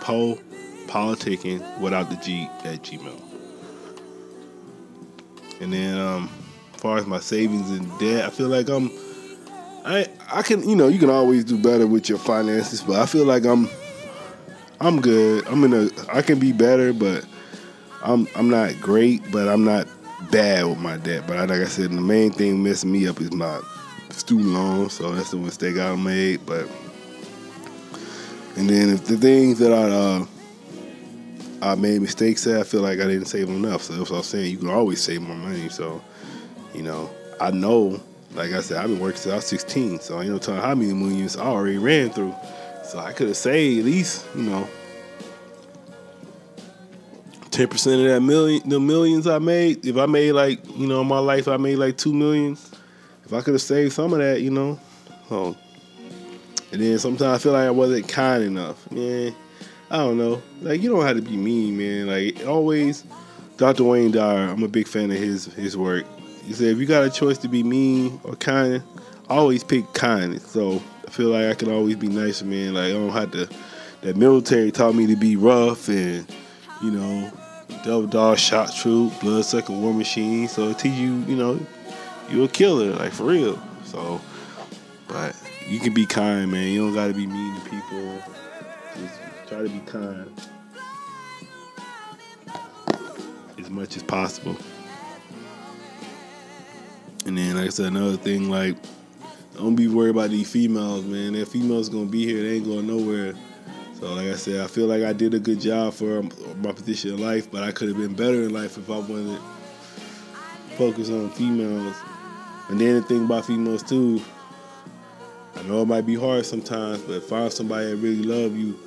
Poe 0.00 0.38
Politicking 0.86 1.80
without 1.80 2.08
the 2.10 2.16
G 2.16 2.48
at 2.64 2.82
Gmail. 2.82 3.22
And 5.60 5.72
then 5.72 5.98
um 5.98 6.30
as 6.74 6.80
far 6.80 6.98
as 6.98 7.06
my 7.06 7.20
savings 7.20 7.70
and 7.70 7.98
debt, 7.98 8.24
I 8.24 8.30
feel 8.30 8.48
like 8.48 8.68
I'm 8.68 8.90
I 9.84 10.06
I 10.32 10.42
can 10.42 10.68
you 10.68 10.76
know, 10.76 10.88
you 10.88 10.98
can 10.98 11.10
always 11.10 11.44
do 11.44 11.58
better 11.58 11.86
with 11.86 12.08
your 12.08 12.18
finances, 12.18 12.82
but 12.82 12.96
I 12.96 13.06
feel 13.06 13.24
like 13.24 13.44
I'm 13.44 13.68
I'm 14.80 15.00
good. 15.00 15.46
I'm 15.48 15.64
in 15.64 15.72
a 15.72 15.90
I 16.12 16.22
can 16.22 16.38
be 16.38 16.52
better, 16.52 16.92
but 16.92 17.24
I'm 18.02 18.28
I'm 18.36 18.48
not 18.48 18.80
great, 18.80 19.22
but 19.32 19.48
I'm 19.48 19.64
not 19.64 19.88
bad 20.30 20.66
with 20.66 20.78
my 20.78 20.96
debt. 20.98 21.24
But 21.26 21.48
like 21.48 21.60
I 21.60 21.64
said, 21.64 21.90
the 21.90 22.00
main 22.00 22.30
thing 22.30 22.62
messing 22.62 22.92
me 22.92 23.08
up 23.08 23.20
is 23.20 23.32
my 23.32 23.60
student 24.10 24.48
loan, 24.48 24.90
so 24.90 25.12
that's 25.14 25.30
the 25.30 25.36
mistake 25.36 25.78
I 25.78 25.96
made. 25.96 26.46
But 26.46 26.68
and 28.56 28.68
then 28.68 28.90
if 28.90 29.06
the 29.06 29.16
things 29.16 29.58
that 29.58 29.72
I 29.72 29.90
uh, 29.90 30.26
I 31.60 31.74
made 31.74 32.00
mistakes 32.00 32.46
at, 32.46 32.60
I 32.60 32.62
feel 32.62 32.82
like 32.82 33.00
I 33.00 33.06
didn't 33.06 33.26
save 33.26 33.48
enough. 33.48 33.82
So 33.82 33.94
that's 33.94 34.10
what 34.10 34.16
I 34.16 34.18
was 34.20 34.28
saying. 34.28 34.50
You 34.50 34.58
can 34.58 34.70
always 34.70 35.02
save 35.02 35.22
more 35.22 35.36
money. 35.36 35.68
So, 35.68 36.02
you 36.72 36.82
know, 36.82 37.10
I 37.40 37.50
know, 37.50 38.00
like 38.34 38.52
I 38.52 38.60
said, 38.60 38.76
I've 38.78 38.88
been 38.88 39.00
working 39.00 39.18
since 39.18 39.32
I 39.32 39.36
was 39.36 39.46
16. 39.46 40.00
So 40.00 40.18
I 40.18 40.22
ain't 40.22 40.30
no 40.30 40.38
telling 40.38 40.60
how 40.60 40.74
many 40.74 40.92
millions 40.92 41.36
I 41.36 41.46
already 41.46 41.78
ran 41.78 42.10
through. 42.10 42.34
So 42.88 42.98
I 42.98 43.12
could 43.12 43.28
have 43.28 43.36
saved 43.36 43.80
at 43.80 43.84
least, 43.84 44.26
you 44.34 44.44
know, 44.44 44.66
10% 47.50 48.00
of 48.00 48.10
that 48.10 48.20
million, 48.20 48.66
the 48.66 48.80
millions 48.80 49.26
I 49.26 49.38
made. 49.38 49.84
If 49.84 49.98
I 49.98 50.06
made 50.06 50.32
like, 50.32 50.66
you 50.74 50.86
know, 50.86 51.02
in 51.02 51.06
my 51.06 51.18
life, 51.18 51.48
I 51.48 51.58
made 51.58 51.76
like 51.76 51.98
2 51.98 52.14
million. 52.14 52.56
If 53.26 53.34
I 53.34 53.42
could 53.42 53.52
have 53.52 53.60
saved 53.60 53.92
some 53.92 54.14
of 54.14 54.20
that, 54.20 54.40
you 54.40 54.50
know, 54.50 54.80
oh, 55.30 55.54
and 56.72 56.80
then 56.80 56.98
sometimes 56.98 57.22
I 57.22 57.38
feel 57.42 57.52
like 57.52 57.66
I 57.66 57.70
wasn't 57.70 58.08
kind 58.08 58.42
enough. 58.42 58.90
Man, 58.90 59.34
I 59.90 59.98
don't 59.98 60.16
know. 60.16 60.40
Like 60.62 60.80
you 60.80 60.88
don't 60.88 61.04
have 61.04 61.16
to 61.16 61.22
be 61.22 61.36
mean, 61.36 61.76
man. 61.76 62.06
Like 62.06 62.46
always, 62.46 63.04
Dr. 63.58 63.84
Wayne 63.84 64.12
Dyer. 64.12 64.48
I'm 64.48 64.62
a 64.62 64.68
big 64.68 64.88
fan 64.88 65.10
of 65.10 65.18
his 65.18 65.44
his 65.46 65.76
work. 65.76 66.06
He 66.44 66.54
said 66.54 66.68
if 66.68 66.78
you 66.78 66.86
got 66.86 67.04
a 67.04 67.10
choice 67.10 67.36
to 67.38 67.48
be 67.48 67.62
mean 67.62 68.18
or 68.24 68.34
kind, 68.36 68.82
always 69.28 69.62
pick 69.62 69.92
kindness. 69.92 70.46
So 70.50 70.82
I 71.08 71.10
feel 71.10 71.30
like 71.30 71.46
I 71.46 71.54
can 71.54 71.70
always 71.70 71.96
be 71.96 72.08
nice, 72.08 72.42
man. 72.42 72.74
Like 72.74 72.84
I 72.84 72.90
don't 72.90 73.08
have 73.08 73.30
to. 73.30 73.48
That 74.02 74.18
military 74.18 74.70
taught 74.70 74.94
me 74.94 75.06
to 75.06 75.16
be 75.16 75.36
rough 75.36 75.88
and 75.88 76.26
you 76.82 76.90
know, 76.90 77.32
double 77.82 78.06
dog 78.06 78.36
shot 78.36 78.74
troop, 78.74 79.18
blood 79.22 79.46
sucking 79.46 79.80
war 79.80 79.94
machine. 79.94 80.48
So 80.48 80.68
it 80.68 80.78
teach 80.78 80.92
you, 80.92 81.14
you 81.20 81.34
know, 81.34 81.58
you 82.28 82.44
a 82.44 82.48
killer, 82.48 82.92
like 82.92 83.12
for 83.12 83.24
real. 83.24 83.58
So, 83.84 84.20
but 85.08 85.34
you 85.66 85.80
can 85.80 85.94
be 85.94 86.04
kind, 86.04 86.52
man. 86.52 86.68
You 86.68 86.84
don't 86.84 86.94
gotta 86.94 87.14
be 87.14 87.26
mean 87.26 87.54
to 87.54 87.70
people. 87.70 88.22
Just 88.98 89.18
try 89.48 89.62
to 89.62 89.68
be 89.70 89.80
kind 89.86 90.30
as 93.58 93.70
much 93.70 93.96
as 93.96 94.02
possible. 94.02 94.58
And 97.24 97.38
then, 97.38 97.56
like 97.56 97.64
I 97.64 97.70
said, 97.70 97.86
another 97.86 98.18
thing, 98.18 98.50
like, 98.50 98.76
don't 99.58 99.74
be 99.74 99.88
worried 99.88 100.10
about 100.10 100.30
these 100.30 100.50
females, 100.50 101.04
man. 101.04 101.32
That 101.32 101.48
females 101.48 101.88
gonna 101.88 102.06
be 102.06 102.24
here, 102.24 102.42
they 102.42 102.56
ain't 102.56 102.64
going 102.64 102.86
nowhere. 102.86 103.34
So, 103.98 104.14
like 104.14 104.28
I 104.28 104.36
said, 104.36 104.60
I 104.60 104.68
feel 104.68 104.86
like 104.86 105.02
I 105.02 105.12
did 105.12 105.34
a 105.34 105.40
good 105.40 105.60
job 105.60 105.92
for 105.92 106.22
my 106.62 106.70
position 106.70 107.14
in 107.14 107.20
life, 107.20 107.50
but 107.50 107.64
I 107.64 107.72
could 107.72 107.88
have 107.88 107.96
been 107.96 108.14
better 108.14 108.44
in 108.44 108.52
life 108.52 108.78
if 108.78 108.88
I 108.88 108.98
wasn't 108.98 109.40
focused 110.76 111.10
on 111.10 111.30
females. 111.30 111.96
And 112.68 112.80
then 112.80 112.94
the 112.94 113.02
thing 113.02 113.24
about 113.24 113.46
females 113.46 113.82
too, 113.82 114.22
I 115.56 115.62
know 115.62 115.82
it 115.82 115.86
might 115.86 116.06
be 116.06 116.14
hard 116.14 116.46
sometimes, 116.46 117.00
but 117.02 117.24
find 117.24 117.52
somebody 117.52 117.90
that 117.90 117.96
really 117.96 118.22
love 118.22 118.56
you, 118.56 118.78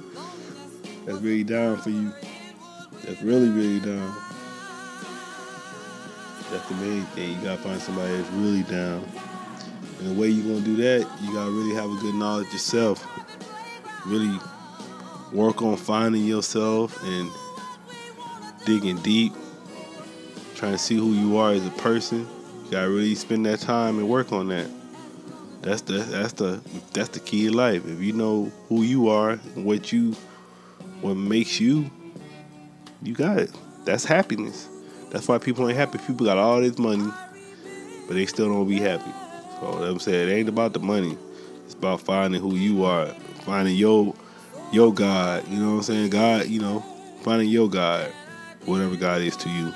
that's 1.06 1.20
really 1.20 1.44
down 1.44 1.78
for 1.78 1.90
you, 1.90 2.14
that's 3.04 3.22
really, 3.22 3.50
really 3.50 3.82
down. 3.82 4.16
That's 6.50 6.68
the 6.70 6.76
main 6.76 7.04
thing. 7.08 7.38
You 7.38 7.44
gotta 7.44 7.62
find 7.62 7.82
somebody 7.82 8.16
that's 8.16 8.30
really 8.32 8.64
down. 8.64 9.06
And 10.02 10.16
the 10.16 10.20
way 10.20 10.30
you're 10.30 10.52
gonna 10.52 10.66
do 10.66 10.76
that, 10.78 11.08
you 11.22 11.32
gotta 11.32 11.52
really 11.52 11.76
have 11.76 11.92
a 11.92 11.96
good 12.02 12.16
knowledge 12.16 12.52
yourself. 12.52 13.06
Really 14.08 14.40
work 15.32 15.62
on 15.62 15.78
finding 15.78 16.26
yourself 16.26 17.00
and 17.04 17.30
digging 18.66 18.98
deep, 18.98 19.32
trying 20.56 20.72
to 20.72 20.80
see 20.80 20.96
who 20.96 21.14
you 21.14 21.38
are 21.38 21.52
as 21.52 21.66
a 21.68 21.70
person. 21.72 22.28
You 22.66 22.72
gotta 22.72 22.90
really 22.90 23.14
spend 23.14 23.46
that 23.46 23.60
time 23.60 24.00
and 24.00 24.10
work 24.10 24.32
on 24.32 24.48
that. 24.48 24.68
That's 25.62 25.82
the 25.84 26.00
that's 26.00 26.34
the 26.34 26.62
that's 26.94 27.10
the 27.10 27.20
key 27.20 27.46
of 27.46 27.54
life. 27.54 27.86
If 27.88 28.02
you 28.02 28.14
know 28.14 28.52
who 28.70 28.82
you 28.82 29.10
are, 29.10 29.36
what 29.54 29.92
you 29.92 30.14
what 31.02 31.14
makes 31.14 31.60
you, 31.60 31.92
you 33.04 33.14
got 33.14 33.38
it. 33.38 33.52
That's 33.86 34.04
happiness. 34.04 34.68
That's 35.12 35.28
why 35.28 35.38
people 35.38 35.68
ain't 35.68 35.78
happy. 35.78 36.00
People 36.00 36.26
got 36.26 36.40
all 36.40 36.60
this 36.60 36.80
money, 36.80 37.12
but 38.08 38.16
they 38.16 38.26
still 38.26 38.48
don't 38.48 38.68
be 38.68 38.80
happy. 38.80 39.12
So 39.62 39.68
I'm 39.68 40.00
saying 40.00 40.28
it 40.28 40.32
ain't 40.32 40.50
about 40.50 40.74
the 40.74 40.80
money. 40.80 41.16
It's 41.66 41.76
about 41.76 42.02
finding 42.02 42.42
who 42.42 42.56
you 42.56 42.84
are, 42.84 43.06
finding 43.46 43.76
your 43.76 44.16
your 44.72 44.92
God. 44.92 45.48
You 45.48 45.60
know 45.60 45.70
what 45.70 45.78
I'm 45.78 45.84
saying? 45.84 46.10
God, 46.10 46.48
you 46.48 46.60
know, 46.60 46.80
finding 47.22 47.48
your 47.48 47.70
God, 47.70 48.08
whatever 48.66 48.96
God 48.96 49.22
is 49.22 49.38
to 49.38 49.50
you. 49.50 49.72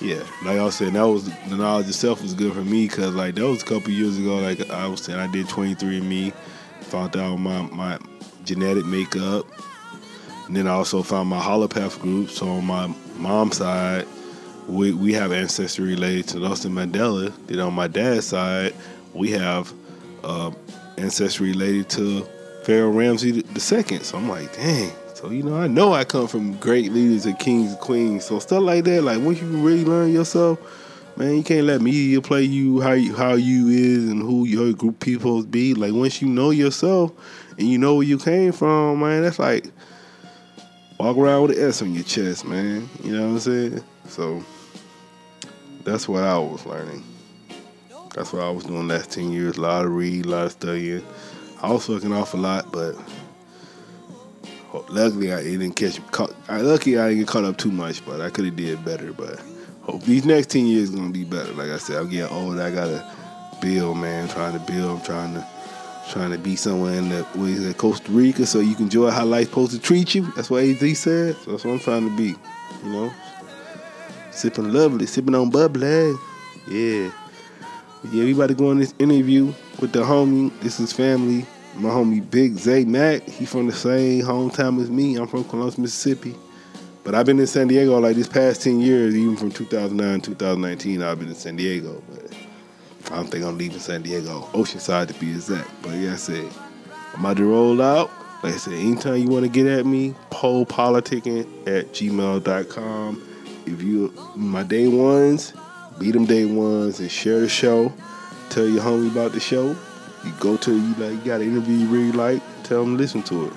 Yeah, 0.00 0.24
like 0.44 0.58
I 0.58 0.64
was 0.64 0.74
saying, 0.74 0.94
that 0.94 1.02
was 1.02 1.30
the 1.48 1.56
knowledge 1.56 1.86
itself 1.86 2.20
was 2.20 2.34
good 2.34 2.52
for 2.52 2.64
me 2.64 2.88
because 2.88 3.14
like 3.14 3.36
that 3.36 3.46
was 3.46 3.62
a 3.62 3.66
couple 3.66 3.90
years 3.90 4.18
ago. 4.18 4.38
Like 4.38 4.68
I 4.68 4.88
was 4.88 5.04
saying, 5.04 5.20
I 5.20 5.28
did 5.28 5.46
23andMe, 5.46 6.32
found 6.80 7.16
out 7.16 7.36
my 7.36 7.62
my 7.62 7.96
genetic 8.44 8.86
makeup, 8.86 9.46
and 10.48 10.56
then 10.56 10.66
I 10.66 10.72
also 10.72 11.04
found 11.04 11.28
my 11.28 11.38
haplogroup. 11.38 12.28
So 12.28 12.48
on 12.48 12.64
my 12.64 12.92
mom's 13.18 13.58
side, 13.58 14.08
we 14.68 14.92
we 14.92 15.12
have 15.12 15.32
ancestry 15.32 15.86
related 15.86 16.28
to 16.28 16.38
Nelson 16.38 16.72
Mandela. 16.72 17.32
Then 17.46 17.60
on 17.60 17.74
my 17.74 17.88
dad's 17.88 18.26
side, 18.26 18.74
we 19.14 19.30
have 19.32 19.72
uh, 20.24 20.50
ancestry 20.96 21.50
related 21.50 21.88
to 21.90 22.26
Pharaoh 22.64 22.90
Ramses 22.90 23.36
II. 23.36 23.98
So 24.00 24.18
I'm 24.18 24.28
like, 24.28 24.54
dang. 24.54 24.92
So 25.14 25.30
you 25.30 25.42
know, 25.42 25.56
I 25.56 25.66
know 25.66 25.92
I 25.92 26.04
come 26.04 26.26
from 26.26 26.56
great 26.58 26.92
leaders 26.92 27.26
and 27.26 27.38
kings 27.38 27.72
and 27.72 27.80
queens. 27.80 28.24
So 28.24 28.38
stuff 28.38 28.62
like 28.62 28.84
that, 28.84 29.02
like 29.02 29.20
once 29.20 29.40
you 29.40 29.46
really 29.48 29.84
learn 29.84 30.12
yourself, 30.12 30.58
man, 31.16 31.36
you 31.36 31.42
can't 31.42 31.66
let 31.66 31.80
media 31.80 32.20
play 32.20 32.42
you 32.42 32.80
how 32.80 32.92
you 32.92 33.14
how 33.14 33.34
you 33.34 33.68
is 33.68 34.08
and 34.08 34.22
who 34.22 34.46
your 34.46 34.72
group 34.72 35.00
people 35.00 35.42
be. 35.42 35.74
Like 35.74 35.92
once 35.92 36.22
you 36.22 36.28
know 36.28 36.50
yourself 36.50 37.12
and 37.58 37.68
you 37.68 37.78
know 37.78 37.96
where 37.96 38.06
you 38.06 38.18
came 38.18 38.52
from, 38.52 39.00
man, 39.00 39.22
that's 39.22 39.38
like 39.38 39.70
walk 40.98 41.16
around 41.16 41.42
with 41.42 41.58
an 41.58 41.68
S 41.68 41.82
on 41.82 41.94
your 41.94 42.04
chest, 42.04 42.44
man. 42.44 42.88
You 43.02 43.12
know 43.12 43.22
what 43.22 43.32
I'm 43.32 43.40
saying? 43.40 43.84
So 44.12 44.44
that's 45.84 46.06
what 46.06 46.22
I 46.22 46.36
was 46.38 46.66
learning. 46.66 47.02
That's 48.14 48.30
what 48.30 48.42
I 48.42 48.50
was 48.50 48.64
doing 48.64 48.86
last 48.86 49.10
ten 49.10 49.32
years. 49.32 49.56
A 49.56 49.62
lot 49.62 49.86
of 49.86 49.90
read, 49.90 50.26
a 50.26 50.28
lot 50.28 50.44
of 50.44 50.52
studying. 50.52 51.02
I 51.62 51.72
was 51.72 51.86
fucking 51.86 52.12
off 52.12 52.34
a 52.34 52.36
lot, 52.36 52.70
but 52.70 52.94
luckily 54.90 55.32
I 55.32 55.42
didn't 55.42 55.72
catch. 55.72 55.98
Caught, 56.10 56.34
I 56.46 56.60
lucky 56.60 56.98
I 56.98 57.08
didn't 57.08 57.20
get 57.20 57.28
caught 57.28 57.44
up 57.44 57.56
too 57.56 57.72
much, 57.72 58.04
but 58.04 58.20
I 58.20 58.28
could 58.28 58.44
have 58.44 58.54
did 58.54 58.84
better. 58.84 59.14
But 59.14 59.40
hope 59.80 60.02
these 60.02 60.26
next 60.26 60.50
ten 60.50 60.66
years 60.66 60.90
is 60.90 60.94
gonna 60.94 61.08
be 61.08 61.24
better. 61.24 61.52
Like 61.54 61.70
I 61.70 61.78
said, 61.78 61.96
I'm 61.96 62.10
getting 62.10 62.36
old. 62.36 62.58
I 62.58 62.70
gotta 62.70 63.10
build, 63.62 63.96
man. 63.96 64.24
I'm 64.24 64.28
trying 64.28 64.52
to 64.52 64.72
build. 64.72 64.98
I'm 64.98 65.04
trying 65.06 65.32
to 65.34 65.46
trying 66.10 66.32
to 66.32 66.38
be 66.38 66.54
somewhere 66.54 66.98
in 66.98 67.08
the 67.08 67.22
what 67.32 67.48
is 67.48 67.66
it, 67.66 67.78
Costa 67.78 68.12
Rica, 68.12 68.44
so 68.44 68.60
you 68.60 68.74
can 68.74 68.84
enjoy 68.84 69.10
how 69.10 69.24
life's 69.24 69.48
supposed 69.48 69.72
to 69.72 69.78
treat 69.78 70.14
you. 70.14 70.30
That's 70.36 70.50
what 70.50 70.64
AZ 70.64 70.98
said. 70.98 71.34
So 71.36 71.52
that's 71.52 71.64
what 71.64 71.72
I'm 71.72 71.80
trying 71.80 72.10
to 72.10 72.14
be. 72.14 72.34
You 72.84 72.90
know, 72.90 73.12
sipping 74.32 74.72
lovely, 74.72 75.06
sipping 75.06 75.34
on 75.34 75.50
bubbly. 75.50 76.14
Yeah. 76.68 77.10
Yeah, 78.10 78.24
we 78.24 78.34
about 78.34 78.48
to 78.48 78.54
go 78.54 78.70
on 78.70 78.78
this 78.78 78.94
interview 78.98 79.52
with 79.80 79.92
the 79.92 80.00
homie. 80.00 80.50
This 80.60 80.80
is 80.80 80.92
family 80.92 81.46
my 81.74 81.88
homie 81.88 82.28
Big 82.30 82.56
Zay 82.58 82.84
Mack, 82.84 83.22
he 83.22 83.46
from 83.46 83.66
the 83.66 83.72
same 83.72 84.22
hometown 84.22 84.80
as 84.80 84.90
me. 84.90 85.16
I'm 85.16 85.26
from 85.26 85.44
Columbus, 85.44 85.78
Mississippi. 85.78 86.34
But 87.04 87.14
I've 87.14 87.26
been 87.26 87.40
in 87.40 87.46
San 87.46 87.66
Diego 87.66 87.98
like 87.98 88.14
this 88.14 88.28
past 88.28 88.62
10 88.62 88.80
years, 88.80 89.16
even 89.16 89.36
from 89.36 89.50
2009, 89.50 90.20
2019, 90.20 91.02
I've 91.02 91.18
been 91.18 91.28
in 91.28 91.34
San 91.34 91.56
Diego. 91.56 92.02
But 92.10 92.36
I 93.10 93.16
don't 93.16 93.26
think 93.28 93.44
I'm 93.44 93.58
leaving 93.58 93.78
San 93.78 94.02
Diego, 94.02 94.42
Oceanside 94.52 95.08
to 95.08 95.14
be 95.14 95.30
exact. 95.30 95.68
But 95.82 95.94
yeah, 95.94 96.12
I 96.12 96.16
said, 96.16 96.48
I'm 97.14 97.20
about 97.20 97.38
to 97.38 97.44
roll 97.44 97.80
out. 97.82 98.10
Like 98.44 98.54
I 98.54 98.56
said, 98.58 98.74
anytime 98.74 99.16
you 99.16 99.28
want 99.28 99.44
to 99.44 99.50
get 99.50 99.66
at 99.66 99.86
me, 99.86 100.14
poepoliticking 100.30 101.66
at 101.66 101.92
gmail.com. 101.92 103.28
If 103.66 103.82
you, 103.82 104.12
my 104.34 104.62
day 104.62 104.88
ones, 104.88 105.52
beat 105.98 106.12
them 106.12 106.26
day 106.26 106.44
ones 106.44 107.00
and 107.00 107.10
share 107.10 107.40
the 107.40 107.48
show. 107.48 107.92
Tell 108.50 108.66
your 108.66 108.82
homie 108.82 109.10
about 109.10 109.32
the 109.32 109.40
show. 109.40 109.74
You 110.24 110.32
go 110.40 110.56
to 110.56 110.72
you 110.72 110.94
like 110.94 111.12
you 111.12 111.20
got 111.24 111.40
an 111.40 111.48
interview 111.48 111.76
you 111.76 111.86
really 111.86 112.12
like, 112.12 112.42
tell 112.64 112.84
them 112.84 112.96
to 112.96 113.02
listen 113.02 113.22
to 113.24 113.46
it. 113.46 113.52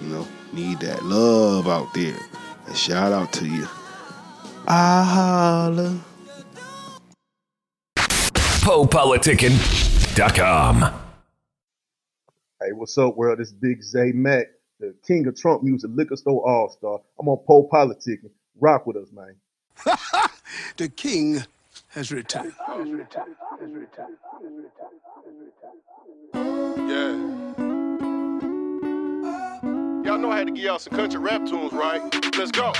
You 0.00 0.08
know, 0.08 0.26
need 0.52 0.80
that 0.80 1.04
love 1.04 1.68
out 1.68 1.92
there. 1.94 2.18
And 2.66 2.76
shout 2.76 3.12
out 3.12 3.32
to 3.34 3.46
you. 3.46 3.68
I 4.66 5.04
holla. 5.04 6.00
PoePoliticking.com. 7.96 10.82
Hey, 12.60 12.72
what's 12.72 12.98
up, 12.98 13.16
world? 13.16 13.38
This 13.38 13.48
is 13.48 13.54
Big 13.54 13.82
Zay 13.82 14.12
Mack, 14.12 14.46
the 14.80 14.94
king 15.06 15.26
of 15.26 15.36
Trunk 15.36 15.62
music, 15.62 15.90
liquor 15.94 16.16
store 16.16 16.48
all 16.48 16.68
star. 16.70 17.00
I'm 17.20 17.28
on 17.28 17.38
Poe 17.46 17.68
Politicking. 17.68 18.30
Rock 18.60 18.86
with 18.86 18.96
us, 18.96 19.08
man. 19.12 19.34
the 20.76 20.88
king 20.88 21.42
has 21.88 22.10
returned. 22.12 22.54
Yeah. 26.76 27.16
Y'all 30.04 30.18
know 30.18 30.30
I 30.30 30.38
had 30.38 30.46
to 30.46 30.52
give 30.52 30.64
y'all 30.64 30.78
some 30.78 30.94
country 30.94 31.20
rap 31.20 31.46
tunes, 31.46 31.72
right? 31.72 32.02
Let's 32.38 32.50
go. 32.50 32.72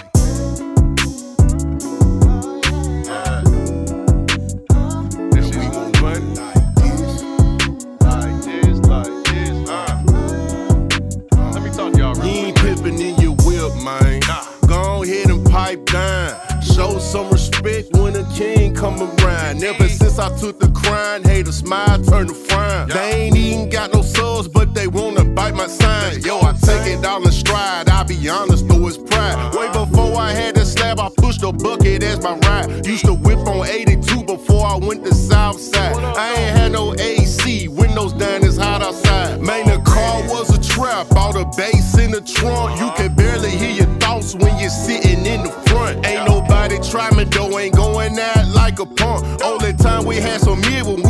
Turn 22.16 22.28
to 22.28 22.34
frown. 22.34 22.88
They 22.88 23.12
ain't 23.12 23.36
even 23.36 23.68
got 23.68 23.92
no 23.92 24.02
subs, 24.02 24.48
but 24.48 24.74
they 24.74 24.86
wanna 24.86 25.24
bite 25.24 25.54
my 25.54 25.66
sign. 25.66 26.20
Yo, 26.22 26.40
I 26.40 26.52
take 26.52 26.86
it 26.92 27.04
all 27.04 27.24
in 27.24 27.32
stride. 27.32 27.88
I 27.88 28.02
be 28.04 28.28
honest, 28.28 28.66
though 28.68 28.86
it's 28.86 28.96
pride. 28.96 29.54
Way 29.54 29.68
before 29.72 30.16
I 30.16 30.32
had 30.32 30.54
the 30.54 30.64
slab, 30.64 30.98
I 30.98 31.08
pushed 31.16 31.42
a 31.42 31.52
bucket 31.52 32.02
as 32.02 32.22
my 32.22 32.36
ride. 32.38 32.86
Used 32.86 33.04
to 33.04 33.14
whip 33.14 33.38
on 33.46 33.66
82 33.66 34.24
before 34.24 34.64
I 34.66 34.76
went 34.76 35.04
to 35.04 35.14
Southside. 35.14 35.96
I 35.96 36.34
ain't 36.34 36.56
had 36.58 36.72
no 36.72 36.94
AC, 36.94 37.68
windows 37.68 38.12
down, 38.14 38.44
it's 38.44 38.56
hot 38.56 38.82
outside. 38.82 39.40
Man, 39.42 39.66
the 39.66 39.80
car 39.84 40.22
was 40.22 40.48
a 40.56 40.60
trap, 40.60 41.08
bought 41.10 41.36
a 41.36 41.44
bass 41.56 41.98
in 41.98 42.12
the 42.12 42.20
trunk. 42.20 42.80
You 42.80 42.90
can 42.96 43.14
barely 43.14 43.50
hear 43.50 43.70
your 43.70 43.92
thoughts 43.98 44.34
when 44.34 44.58
you're 44.58 44.70
sitting 44.70 45.26
in 45.26 45.42
the 45.42 45.52
front. 45.68 46.06
Ain't 46.06 46.26
nobody 46.26 46.78
try 46.90 47.10
me 47.10 47.24
though, 47.24 47.58
ain't 47.58 47.76
going 47.76 48.18
out 48.18 48.48
like 48.48 48.78
a 48.78 48.86
punk. 48.86 49.42
Only 49.42 49.74
time 49.74 50.04
we 50.04 50.16
had 50.16 50.40
some 50.40 50.60
mid 50.62 50.84
when 50.86 51.05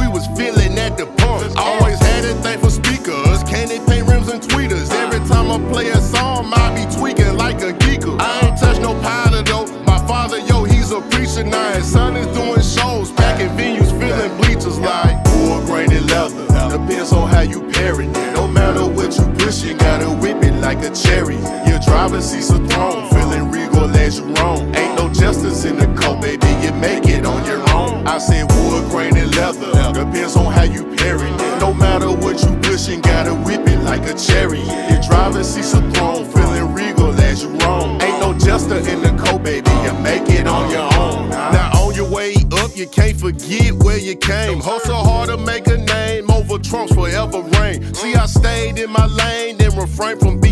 driver's 22.07 22.31
seat's 22.31 22.51
a 22.51 22.59
throne, 22.69 23.11
feeling 23.11 23.51
regal 23.51 23.91
as 23.97 24.21
you 24.21 24.27
roam. 24.35 24.73
Ain't 24.77 24.97
no 24.97 25.13
justice 25.13 25.65
in 25.65 25.77
the 25.77 25.87
code, 26.01 26.21
baby, 26.21 26.47
you 26.65 26.73
make 26.75 27.05
it 27.07 27.27
on 27.27 27.45
your 27.45 27.59
own. 27.75 28.07
I 28.07 28.19
said 28.19 28.45
wood 28.53 28.89
grain 28.91 29.17
and 29.17 29.35
leather. 29.35 29.73
Depends 29.93 30.37
on 30.37 30.53
how 30.53 30.63
you 30.63 30.85
parry 30.99 31.29
it. 31.29 31.61
No 31.61 31.75
matter 31.75 32.13
what 32.13 32.41
you 32.45 32.55
pushing, 32.63 33.01
gotta 33.01 33.35
whip 33.35 33.67
it 33.67 33.81
like 33.83 34.03
a 34.03 34.15
cherry. 34.15 34.61
Your 34.89 35.03
driver's 35.03 35.49
seat's 35.49 35.75
a 35.75 35.81
throne, 35.91 36.25
feeling 36.27 36.73
regal 36.73 37.11
as 37.23 37.43
you 37.43 37.49
roam. 37.59 38.01
Ain't 38.01 38.21
no 38.21 38.39
justice 38.39 38.87
in 38.87 39.03
the 39.03 39.11
code, 39.25 39.43
baby, 39.43 39.71
you 39.83 39.93
make 39.95 40.31
it 40.31 40.47
on 40.47 40.71
your 40.71 40.89
own. 40.95 41.29
Now 41.31 41.73
on 41.83 41.93
your 41.97 42.09
way 42.09 42.37
up, 42.53 42.77
you 42.77 42.87
can't 42.87 43.19
forget 43.19 43.73
where 43.73 43.99
you 43.99 44.15
came. 44.15 44.61
Hustle 44.61 44.95
hard 44.95 45.31
to 45.31 45.37
make 45.39 45.67
a 45.67 45.79
name 45.79 46.31
over 46.31 46.57
Trump's 46.59 46.95
forever 46.95 47.43
reign. 47.59 47.93
See, 47.95 48.15
I 48.15 48.27
stayed 48.27 48.79
in 48.79 48.91
my 48.91 49.07
lane 49.07 49.61
and 49.61 49.77
refrained 49.77 50.21
from. 50.21 50.46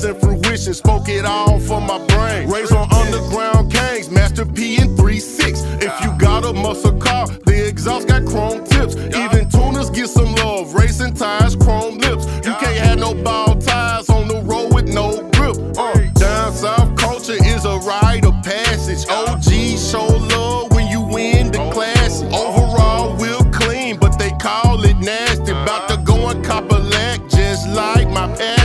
Is 0.00 0.06
in 0.06 0.14
fruition, 0.18 0.72
spoke 0.72 1.10
it 1.10 1.26
all 1.26 1.60
from 1.60 1.86
my 1.86 1.98
brain. 2.06 2.48
Raised 2.48 2.72
on 2.72 2.90
underground 2.90 3.70
kings, 3.70 4.10
Master 4.10 4.46
P 4.46 4.80
in 4.80 4.96
3-6. 4.96 5.82
If 5.82 5.92
you 6.02 6.10
got 6.18 6.42
a 6.42 6.54
muscle 6.54 6.96
car, 6.96 7.26
the 7.44 7.68
exhaust 7.68 8.08
got 8.08 8.24
chrome 8.24 8.64
tips. 8.64 8.96
Even 8.96 9.50
tuners 9.50 9.90
get 9.90 10.08
some 10.08 10.34
love, 10.36 10.72
racing 10.72 11.12
tires, 11.12 11.54
chrome 11.54 11.98
lips. 11.98 12.24
You 12.46 12.54
can't 12.54 12.78
have 12.78 12.98
no 12.98 13.12
ball 13.12 13.56
ties 13.56 14.08
on 14.08 14.26
the 14.26 14.40
road 14.40 14.72
with 14.72 14.88
no 14.88 15.28
grip. 15.32 15.58
Uh, 15.76 16.00
down 16.14 16.54
south 16.54 16.96
culture 16.96 17.36
is 17.44 17.66
a 17.66 17.76
rite 17.80 18.24
of 18.24 18.42
passage. 18.42 19.06
OG 19.10 19.52
show 19.76 20.06
love 20.06 20.72
when 20.72 20.86
you 20.86 21.02
win 21.02 21.52
the 21.52 21.70
class. 21.72 22.22
Overall, 22.22 23.18
we'll 23.18 23.44
clean, 23.52 23.98
but 23.98 24.18
they 24.18 24.30
call 24.40 24.82
it 24.82 24.96
nasty. 24.96 25.52
About 25.52 25.90
to 25.90 25.98
go 25.98 26.30
and 26.30 26.42
cop 26.42 26.70
a 26.72 26.78
lack 26.78 27.20
just 27.28 27.68
like 27.68 28.08
my 28.08 28.28
pappy. 28.34 28.59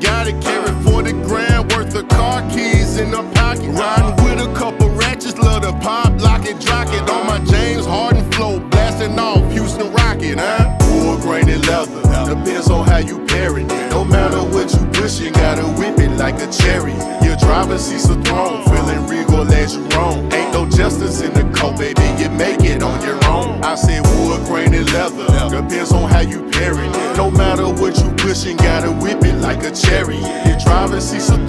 gotta 0.00 0.32
carry 0.40 0.65
cherry. 29.76 30.18
Your 30.18 30.58
driver 30.58 31.00
seats 31.00 31.28
a 31.30 31.45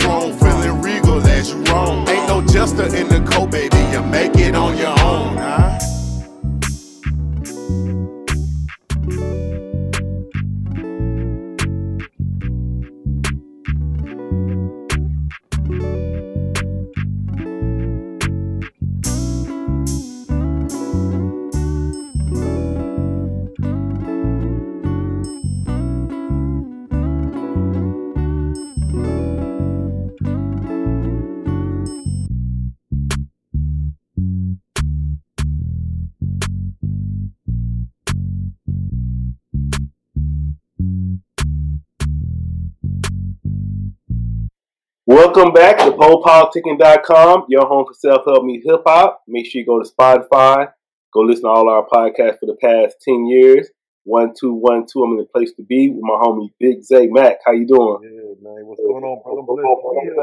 Welcome 45.37 45.53
back 45.53 45.77
to 45.77 45.91
PoePoliticking.com, 45.91 47.45
your 47.47 47.67
home 47.67 47.85
for 47.85 47.93
self-help 47.93 48.43
meets 48.43 48.65
hip-hop. 48.65 49.21
Make 49.27 49.45
sure 49.45 49.59
you 49.59 49.67
go 49.67 49.79
to 49.79 49.87
Spotify. 49.87 50.71
Go 51.13 51.19
listen 51.19 51.43
to 51.43 51.49
all 51.49 51.69
our 51.69 51.85
podcasts 51.85 52.39
for 52.39 52.47
the 52.47 52.57
past 52.59 52.95
10 53.07 53.27
years. 53.27 53.69
One, 54.03 54.33
two, 54.33 54.53
one, 54.53 54.87
two. 54.91 55.03
I'm 55.03 55.11
in 55.11 55.17
the 55.17 55.25
place 55.25 55.53
to 55.57 55.63
be 55.63 55.91
with 55.91 56.01
my 56.01 56.15
homie 56.15 56.49
Big 56.59 56.81
Zay 56.81 57.05
Mack. 57.05 57.37
How 57.45 57.51
you 57.51 57.67
doing? 57.67 57.99
Yeah, 58.01 58.33
man. 58.41 58.65
What's 58.65 58.81
going 58.81 59.03
on, 59.03 59.21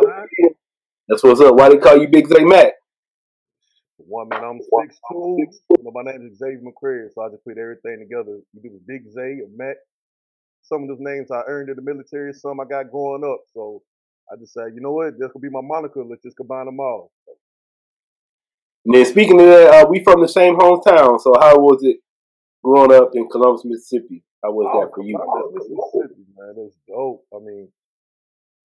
brother? 0.02 0.26
That's 1.06 1.23
what's 1.23 1.40
up. 1.40 1.54
Why 1.54 1.68
they 1.68 1.76
call 1.78 1.97
you 1.97 2.09
Big 2.09 2.26
Zay 2.26 2.42
Mack? 2.42 2.73
One 3.99 4.28
man, 4.28 4.42
I'm 4.42 4.59
six 4.59 4.99
two. 5.12 5.37
You 5.38 5.85
know, 5.85 5.92
my 5.94 6.11
name 6.11 6.28
is 6.28 6.38
Xavier 6.38 6.59
McCray, 6.59 7.06
so 7.14 7.23
I 7.23 7.28
just 7.28 7.44
put 7.44 7.56
everything 7.56 8.00
together. 8.00 8.40
You 8.52 8.62
do 8.62 8.80
Big 8.85 9.09
Zay 9.12 9.38
or 9.38 9.49
Mac. 9.54 9.76
Some 10.62 10.83
of 10.83 10.88
those 10.88 10.99
names 10.99 11.30
I 11.30 11.42
earned 11.47 11.68
in 11.68 11.76
the 11.76 11.83
military, 11.83 12.33
some 12.33 12.59
I 12.59 12.64
got 12.64 12.90
growing 12.90 13.23
up. 13.23 13.42
So 13.54 13.83
I 14.32 14.36
just 14.40 14.54
said, 14.54 14.72
you 14.74 14.80
know 14.80 14.92
what, 14.92 15.18
this 15.18 15.30
could 15.32 15.42
be 15.42 15.50
my 15.50 15.60
moniker. 15.62 16.04
Let's 16.04 16.22
just 16.22 16.36
combine 16.36 16.66
them 16.66 16.80
all. 16.80 17.12
And 18.86 18.94
then 18.94 19.04
speaking 19.06 19.40
of 19.40 19.46
that, 19.46 19.84
uh, 19.84 19.88
we 19.88 20.02
from 20.04 20.20
the 20.20 20.28
same 20.28 20.56
hometown. 20.56 21.20
So 21.20 21.34
how 21.40 21.58
was 21.58 21.80
it 21.82 21.98
growing 22.62 22.92
up 22.92 23.10
in 23.14 23.28
Columbus, 23.28 23.64
Mississippi? 23.64 24.22
How 24.42 24.52
was 24.52 24.68
Oh, 24.72 24.80
that 24.80 24.94
for 24.94 25.02
you? 25.04 25.16
Columbus, 25.16 25.68
Mississippi, 25.70 26.24
man. 26.36 26.54
That's 26.56 26.76
dope. 26.88 27.24
I 27.34 27.38
mean, 27.40 27.68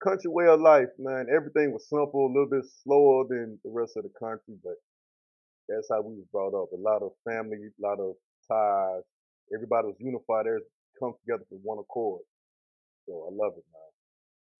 country 0.03 0.29
way 0.31 0.47
of 0.47 0.59
life, 0.59 0.89
man. 0.99 1.27
Everything 1.33 1.71
was 1.71 1.87
simple, 1.89 2.27
a 2.27 2.31
little 2.31 2.49
bit 2.49 2.65
slower 2.83 3.25
than 3.29 3.59
the 3.63 3.71
rest 3.71 3.95
of 3.97 4.03
the 4.03 4.11
country, 4.19 4.55
but 4.63 4.75
that's 5.69 5.87
how 5.91 6.01
we 6.01 6.15
was 6.15 6.27
brought 6.31 6.55
up. 6.55 6.71
A 6.73 6.81
lot 6.81 7.01
of 7.03 7.11
family, 7.23 7.57
a 7.59 7.81
lot 7.81 7.99
of 7.99 8.15
ties. 8.47 9.03
Everybody 9.53 9.87
was 9.87 9.97
unified. 9.99 10.47
Everybody 10.47 10.65
come 10.99 11.13
together 11.23 11.45
for 11.49 11.59
one 11.63 11.79
accord. 11.79 12.21
So 13.07 13.27
I 13.27 13.31
love 13.31 13.53
it, 13.57 13.65
man. 13.71 13.88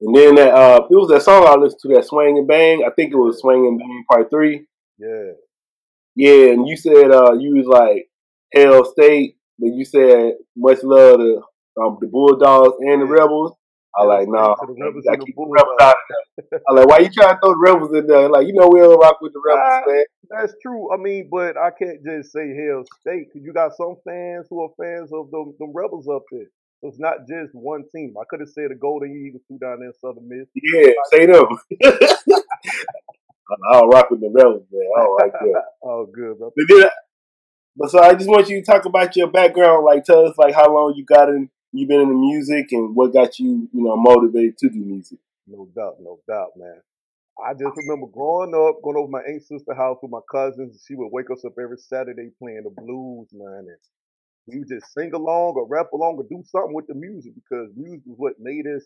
And 0.02 0.16
then 0.16 0.36
that 0.36 0.54
uh, 0.54 0.88
it 0.90 0.96
was 0.96 1.10
that 1.10 1.24
song 1.24 1.46
I 1.46 1.56
listened 1.56 1.82
to, 1.82 1.96
that 1.96 2.06
Swing 2.06 2.38
and 2.38 2.48
Bang. 2.48 2.84
I 2.86 2.90
think 2.92 3.12
it 3.12 3.18
was 3.18 3.40
Swing 3.40 3.68
and 3.68 3.78
Bang 3.78 4.06
Part 4.10 4.30
Three. 4.30 4.66
Yeah. 4.98 5.32
Yeah, 6.16 6.52
and 6.52 6.68
you 6.68 6.78
said 6.78 7.12
uh, 7.12 7.34
you 7.34 7.56
was 7.56 7.66
like 7.66 8.10
Hail 8.52 8.84
State, 8.86 9.38
but 9.58 9.68
you 9.68 9.86
said 9.86 10.34
much 10.56 10.84
love 10.84 11.20
to 11.20 11.42
um, 11.82 11.98
the 12.02 12.08
Bulldogs 12.08 12.76
and 12.80 13.02
the 13.02 13.06
Rebels. 13.06 13.54
I 13.98 14.04
like, 14.04 14.28
nah, 14.28 14.56
to 14.56 14.68
the 14.68 14.74
you 14.76 14.86
Rebels 14.86 15.04
gotta 15.06 15.14
and 15.16 15.22
the 15.22 15.26
keep 15.26 15.36
the 15.36 15.48
Rebels 15.48 15.78
out 15.82 15.96
of 15.96 16.46
there. 16.52 16.60
I 16.70 16.74
like, 16.74 16.88
why 16.88 17.00
you 17.00 17.10
trying 17.10 17.36
to 17.36 17.40
throw 17.42 17.52
the 17.52 17.58
Rebels 17.60 17.96
in 17.96 18.08
there? 18.08 18.30
Like, 18.30 18.48
you 18.48 18.54
know 18.54 18.70
we 18.72 18.80
don't 18.80 19.00
rock 19.00 19.20
with 19.22 19.34
the 19.34 19.42
Rebels, 19.46 19.84
man. 19.88 20.06
That's 20.30 20.54
true. 20.62 20.94
I 20.94 20.98
mean, 20.98 21.28
but 21.32 21.58
I 21.58 21.72
can't 21.72 22.04
just 22.06 22.32
say 22.32 22.54
Hail 22.54 22.84
State 23.02 23.28
because 23.28 23.46
you 23.46 23.52
got 23.52 23.76
some 23.76 23.96
fans 24.06 24.48
who 24.50 24.62
are 24.62 24.70
fans 24.80 25.12
of 25.12 25.32
them, 25.32 25.56
them 25.60 25.72
rebels 25.74 26.08
up 26.08 26.24
there. 26.32 26.48
It's 26.82 27.00
not 27.00 27.28
just 27.28 27.54
one 27.54 27.84
team. 27.94 28.16
I 28.20 28.24
could 28.30 28.40
have 28.40 28.50
said 28.50 28.72
the 28.72 28.76
Golden 28.76 29.12
Eagles 29.12 29.44
threw 29.48 29.58
down 29.58 29.80
there 29.80 29.90
in 29.90 29.94
Southern 30.00 30.30
Miss. 30.30 30.48
Yeah, 30.56 30.92
say 31.12 31.26
them. 31.26 31.46
I 33.52 33.80
don't 33.80 33.90
rock 33.90 34.10
with 34.12 34.22
the 34.22 34.30
Rebels, 34.30 34.64
man. 34.72 34.88
I 34.98 35.02
don't 35.02 35.20
like 35.20 35.34
that. 35.34 35.64
Oh, 35.84 36.06
good, 36.06 36.38
bro. 36.38 36.52
But 36.56 36.66
then, 36.68 36.90
but 37.76 37.90
so 37.90 38.00
I 38.00 38.14
just 38.14 38.30
want 38.30 38.50
you 38.50 38.62
to 38.62 38.66
talk 38.66 38.86
about 38.86 39.16
your 39.16 39.28
background. 39.28 39.86
Like, 39.86 40.04
tell 40.06 40.26
us 40.26 40.38
like 40.38 40.54
how 40.54 40.74
long 40.74 40.94
you 40.96 41.04
got 41.04 41.30
in, 41.30 41.50
you 41.74 41.88
been 41.88 42.02
in 42.02 42.10
the 42.10 42.16
music, 42.16 42.72
and 42.72 42.96
what 42.96 43.14
got 43.14 43.40
you, 43.40 43.68
you 43.74 43.84
know, 43.84 43.98
motivated 43.98 44.58
to 44.60 44.70
do 44.70 44.80
music. 44.80 45.20
No 45.48 45.68
doubt, 45.76 45.96
no 46.00 46.20
doubt, 46.28 46.52
man. 46.58 46.82
I 47.44 47.54
just 47.54 47.76
remember 47.78 48.08
growing 48.08 48.54
up, 48.54 48.82
going 48.84 48.98
over 48.98 49.08
to 49.08 49.12
my 49.12 49.22
aunt's 49.22 49.48
sister 49.48 49.74
house 49.74 49.98
with 50.02 50.12
my 50.12 50.20
cousins. 50.30 50.84
She 50.86 50.96
would 50.96 51.10
wake 51.12 51.32
us 51.32 51.44
up 51.46 51.54
every 51.62 51.78
Saturday 51.78 52.30
playing 52.38 52.64
the 52.64 52.70
blues, 52.70 53.30
man. 53.34 53.68
And 53.68 53.78
we 54.50 54.60
would 54.60 54.70
just 54.70 54.94
sing 54.94 55.14
along 55.14 55.56
or 55.56 55.68
rap 55.68 55.88
along 55.94 56.18
or 56.18 56.26
do 56.30 56.44
something 56.46 56.74
with 56.74 56.88
the 56.88 56.96
music 56.96 57.34
because 57.36 57.70
music 57.76 58.02
was 58.06 58.18
what 58.18 58.34
made 58.40 58.66
us 58.68 58.84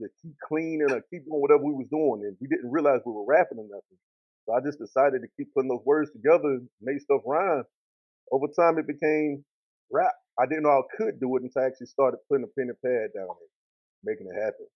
to 0.00 0.08
keep 0.22 0.34
clean 0.46 0.82
and 0.82 0.92
uh, 0.92 1.00
keep 1.10 1.24
doing 1.24 1.40
whatever 1.40 1.64
we 1.64 1.72
was 1.74 1.88
doing. 1.90 2.22
And 2.26 2.36
we 2.40 2.48
didn't 2.48 2.70
realize 2.70 3.00
we 3.04 3.12
were 3.12 3.26
rapping 3.26 3.58
or 3.58 3.68
nothing. 3.68 3.98
So 4.46 4.54
I 4.54 4.60
just 4.60 4.78
decided 4.78 5.22
to 5.22 5.28
keep 5.36 5.54
putting 5.54 5.70
those 5.70 5.84
words 5.86 6.10
together, 6.12 6.60
make 6.82 7.00
stuff 7.00 7.22
rhyme. 7.26 7.64
Over 8.32 8.46
time, 8.58 8.78
it 8.78 8.86
became 8.86 9.44
rap. 9.92 10.12
I 10.38 10.46
didn't 10.46 10.64
know 10.64 10.82
I 10.82 10.96
could 10.96 11.20
do 11.20 11.36
it 11.36 11.42
until 11.42 11.62
I 11.62 11.66
actually 11.66 11.86
started 11.86 12.18
putting 12.28 12.44
a 12.44 12.52
pen 12.58 12.70
and 12.72 12.80
pad 12.82 13.14
down 13.14 13.30
and 13.30 13.52
making 14.04 14.26
it 14.26 14.36
happen. 14.36 14.66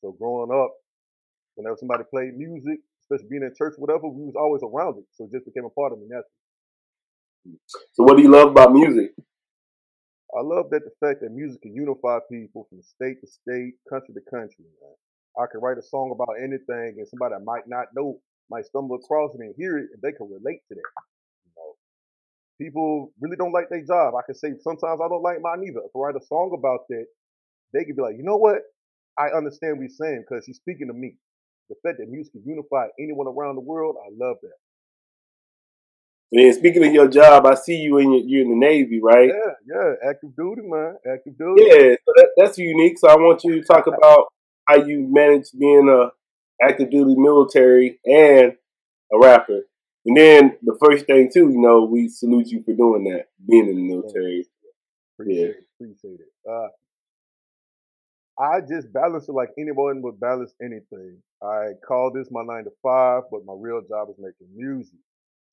So 0.00 0.16
growing 0.18 0.50
up, 0.50 0.72
whenever 1.56 1.76
somebody 1.78 2.04
played 2.10 2.36
music, 2.36 2.80
especially 3.02 3.28
being 3.30 3.42
in 3.42 3.52
church, 3.56 3.74
whatever, 3.78 4.08
we 4.08 4.24
was 4.24 4.36
always 4.36 4.62
around 4.62 4.98
it. 4.98 5.04
So 5.14 5.24
it 5.24 5.32
just 5.32 5.46
became 5.46 5.66
a 5.66 5.70
part 5.70 5.92
of 5.92 5.98
me 5.98 6.06
naturally. 6.08 6.40
So, 7.92 8.04
what 8.04 8.16
do 8.16 8.22
you 8.22 8.30
love 8.30 8.48
about 8.50 8.72
music? 8.72 9.12
I 10.36 10.42
love 10.42 10.70
that 10.70 10.84
the 10.84 10.92
fact 11.00 11.20
that 11.22 11.32
music 11.32 11.62
can 11.62 11.74
unify 11.74 12.18
people 12.30 12.66
from 12.68 12.82
state 12.82 13.20
to 13.22 13.26
state, 13.26 13.74
country 13.88 14.14
to 14.14 14.22
country, 14.30 14.68
man. 14.80 14.96
I 15.38 15.46
can 15.50 15.60
write 15.60 15.78
a 15.78 15.82
song 15.82 16.12
about 16.12 16.36
anything 16.40 16.96
and 17.00 17.08
somebody 17.08 17.34
that 17.34 17.44
might 17.44 17.68
not 17.68 17.88
know 17.96 18.20
might 18.50 18.66
stumble 18.66 18.96
across 18.96 19.34
it 19.34 19.40
and 19.40 19.54
hear 19.56 19.78
it 19.78 19.88
and 19.92 20.00
they 20.02 20.12
can 20.12 20.28
relate 20.28 20.60
to 20.68 20.74
that. 20.76 20.90
You 21.44 21.52
know. 21.56 21.70
People 22.60 23.12
really 23.20 23.36
don't 23.36 23.52
like 23.52 23.68
their 23.70 23.84
job. 23.84 24.14
I 24.14 24.22
can 24.26 24.34
say 24.36 24.54
sometimes 24.60 25.00
I 25.00 25.08
don't 25.08 25.22
like 25.22 25.40
mine 25.42 25.64
either. 25.66 25.80
If 25.84 25.92
I 25.96 25.98
write 25.98 26.16
a 26.16 26.26
song 26.26 26.54
about 26.58 26.88
that, 26.90 27.06
they 27.74 27.84
can 27.84 27.96
be 27.96 28.02
like, 28.02 28.16
you 28.16 28.24
know 28.24 28.36
what? 28.38 28.60
I 29.18 29.28
understand 29.36 29.78
what 29.78 29.84
he's 29.84 29.98
saying 29.98 30.24
because 30.28 30.46
he's 30.46 30.58
speaking 30.58 30.88
to 30.88 30.94
me. 30.94 31.16
The 31.70 31.76
fact 31.82 31.98
that 31.98 32.08
music 32.08 32.32
can 32.32 32.44
unify 32.46 32.88
anyone 33.00 33.26
around 33.28 33.56
the 33.56 33.62
world, 33.62 33.96
I 34.00 34.10
love 34.12 34.36
that. 34.42 34.65
And 36.32 36.54
speaking 36.54 36.84
of 36.84 36.92
your 36.92 37.08
job, 37.08 37.46
I 37.46 37.54
see 37.54 37.76
you 37.76 37.98
in 37.98 38.12
your, 38.12 38.22
you're 38.24 38.42
in 38.42 38.50
the 38.50 38.66
Navy, 38.66 39.00
right? 39.02 39.28
Yeah, 39.28 39.52
yeah, 39.66 40.10
active 40.10 40.34
duty, 40.36 40.62
man, 40.64 40.96
active 41.10 41.38
duty. 41.38 41.62
Yeah, 41.64 41.94
so 42.04 42.12
that, 42.16 42.28
that's 42.36 42.58
unique. 42.58 42.98
So 42.98 43.08
I 43.08 43.14
want 43.14 43.44
you 43.44 43.60
to 43.60 43.62
talk 43.62 43.86
about 43.86 44.26
how 44.66 44.76
you 44.76 45.06
manage 45.08 45.46
being 45.58 45.88
a 45.88 46.10
active 46.64 46.90
duty 46.90 47.14
military 47.16 48.00
and 48.04 48.54
a 49.12 49.18
rapper. 49.18 49.60
And 50.04 50.16
then 50.16 50.56
the 50.62 50.76
first 50.84 51.06
thing 51.06 51.30
too, 51.32 51.50
you 51.50 51.60
know, 51.60 51.84
we 51.84 52.08
salute 52.08 52.48
you 52.48 52.62
for 52.64 52.72
doing 52.74 53.04
that, 53.04 53.26
being 53.48 53.68
in 53.68 53.76
the 53.76 53.82
military. 53.82 54.46
Appreciate 55.14 55.50
it. 55.50 55.56
Appreciate 55.80 56.20
it. 56.20 56.32
Uh, 56.48 56.68
I 58.38 58.60
just 58.60 58.92
balance 58.92 59.28
it 59.28 59.32
like 59.32 59.50
anyone 59.58 60.02
would 60.02 60.20
balance 60.20 60.52
anything. 60.62 61.18
I 61.42 61.72
call 61.86 62.12
this 62.12 62.28
my 62.30 62.42
nine 62.42 62.64
to 62.64 62.70
five, 62.82 63.22
but 63.30 63.44
my 63.46 63.54
real 63.56 63.80
job 63.88 64.08
is 64.10 64.16
making 64.18 64.48
music. 64.54 64.98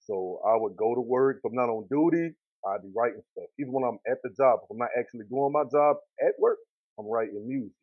So 0.05 0.41
I 0.45 0.55
would 0.57 0.75
go 0.75 0.95
to 0.95 1.01
work. 1.01 1.37
If 1.39 1.45
I'm 1.45 1.55
not 1.55 1.69
on 1.69 1.87
duty, 1.89 2.35
I'd 2.65 2.83
be 2.83 2.91
writing 2.95 3.21
stuff. 3.31 3.49
Even 3.59 3.73
when 3.73 3.83
I'm 3.83 3.99
at 4.09 4.19
the 4.23 4.29
job, 4.35 4.59
if 4.63 4.71
I'm 4.71 4.77
not 4.77 4.95
actually 4.97 5.25
doing 5.29 5.51
my 5.51 5.63
job 5.71 5.97
at 6.21 6.33
work, 6.39 6.59
I'm 6.99 7.07
writing 7.07 7.47
music. 7.47 7.75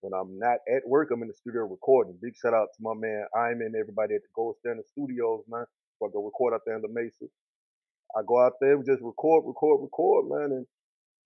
When 0.00 0.12
I'm 0.12 0.38
not 0.38 0.60
at 0.68 0.86
work, 0.86 1.10
I'm 1.10 1.22
in 1.22 1.28
the 1.28 1.34
studio 1.34 1.64
recording. 1.64 2.18
Big 2.20 2.36
shout 2.36 2.52
out 2.52 2.68
to 2.76 2.80
my 2.82 2.92
man 2.94 3.24
I'm 3.34 3.56
Iman, 3.56 3.72
everybody 3.78 4.14
at 4.14 4.22
the 4.22 4.32
Gold 4.34 4.56
Standard 4.60 4.86
Studios, 4.92 5.44
man. 5.48 5.64
So 5.98 6.06
I 6.06 6.10
go 6.12 6.24
record 6.24 6.52
out 6.52 6.60
there 6.66 6.76
in 6.76 6.82
the 6.82 6.92
Mesa. 6.92 7.26
I 8.16 8.20
go 8.26 8.44
out 8.44 8.60
there, 8.60 8.76
we 8.76 8.84
just 8.84 9.02
record, 9.02 9.44
record, 9.46 9.82
record, 9.82 10.28
man, 10.28 10.58
and 10.58 10.66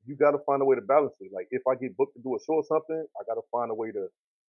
you 0.06 0.16
got 0.16 0.30
to 0.30 0.38
find 0.46 0.62
a 0.62 0.64
way 0.64 0.76
to 0.76 0.82
balance 0.82 1.14
it. 1.20 1.32
Like 1.34 1.48
if 1.50 1.62
I 1.68 1.74
get 1.74 1.96
booked 1.96 2.16
to 2.16 2.22
do 2.22 2.36
a 2.36 2.40
show 2.40 2.62
or 2.62 2.64
something, 2.64 3.04
I 3.18 3.20
got 3.26 3.34
to 3.34 3.44
find 3.50 3.70
a 3.70 3.74
way 3.74 3.90
to 3.92 4.08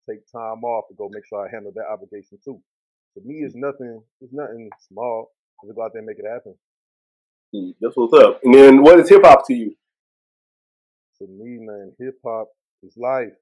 take 0.09 0.25
time 0.31 0.63
off 0.63 0.87
to 0.89 0.95
go 0.95 1.09
make 1.11 1.25
sure 1.27 1.45
I 1.45 1.51
handle 1.51 1.71
that 1.75 1.87
obligation 1.87 2.39
too. 2.43 2.59
To 3.15 3.21
me, 3.23 3.45
it's 3.45 3.55
mm. 3.55 3.61
nothing. 3.61 4.01
It's 4.21 4.33
nothing 4.33 4.69
small. 4.89 5.31
Just 5.65 5.75
go 5.75 5.83
out 5.83 5.93
there 5.93 5.99
and 5.99 6.07
make 6.07 6.19
it 6.19 6.25
happen. 6.29 6.55
Mm, 7.55 7.75
That's 7.81 7.95
what's 7.95 8.13
up. 8.13 8.41
And 8.43 8.53
then 8.53 8.83
what 8.83 8.99
is 8.99 9.09
hip 9.09 9.23
hop 9.25 9.47
to 9.47 9.53
you? 9.53 9.75
To 11.19 11.27
me, 11.27 11.57
man, 11.59 11.93
hip 11.99 12.15
hop 12.25 12.49
is 12.83 12.95
life. 12.97 13.33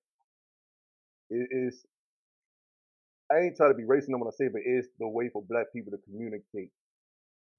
It 1.29 1.49
is. 1.51 1.86
I 3.31 3.39
ain't 3.39 3.57
trying 3.57 3.71
to 3.71 3.77
be 3.77 3.83
racist. 3.83 4.09
I'm 4.13 4.19
gonna 4.19 4.31
say, 4.31 4.47
but 4.49 4.62
it's 4.65 4.88
the 4.99 5.07
way 5.07 5.29
for 5.33 5.43
Black 5.49 5.67
people 5.73 5.91
to 5.91 5.97
communicate. 6.09 6.71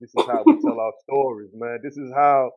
This 0.00 0.10
is 0.16 0.26
how 0.26 0.42
we 0.46 0.60
tell 0.60 0.80
our 0.80 0.92
stories, 1.02 1.50
man. 1.54 1.80
This 1.82 1.96
is 1.96 2.12
how 2.14 2.52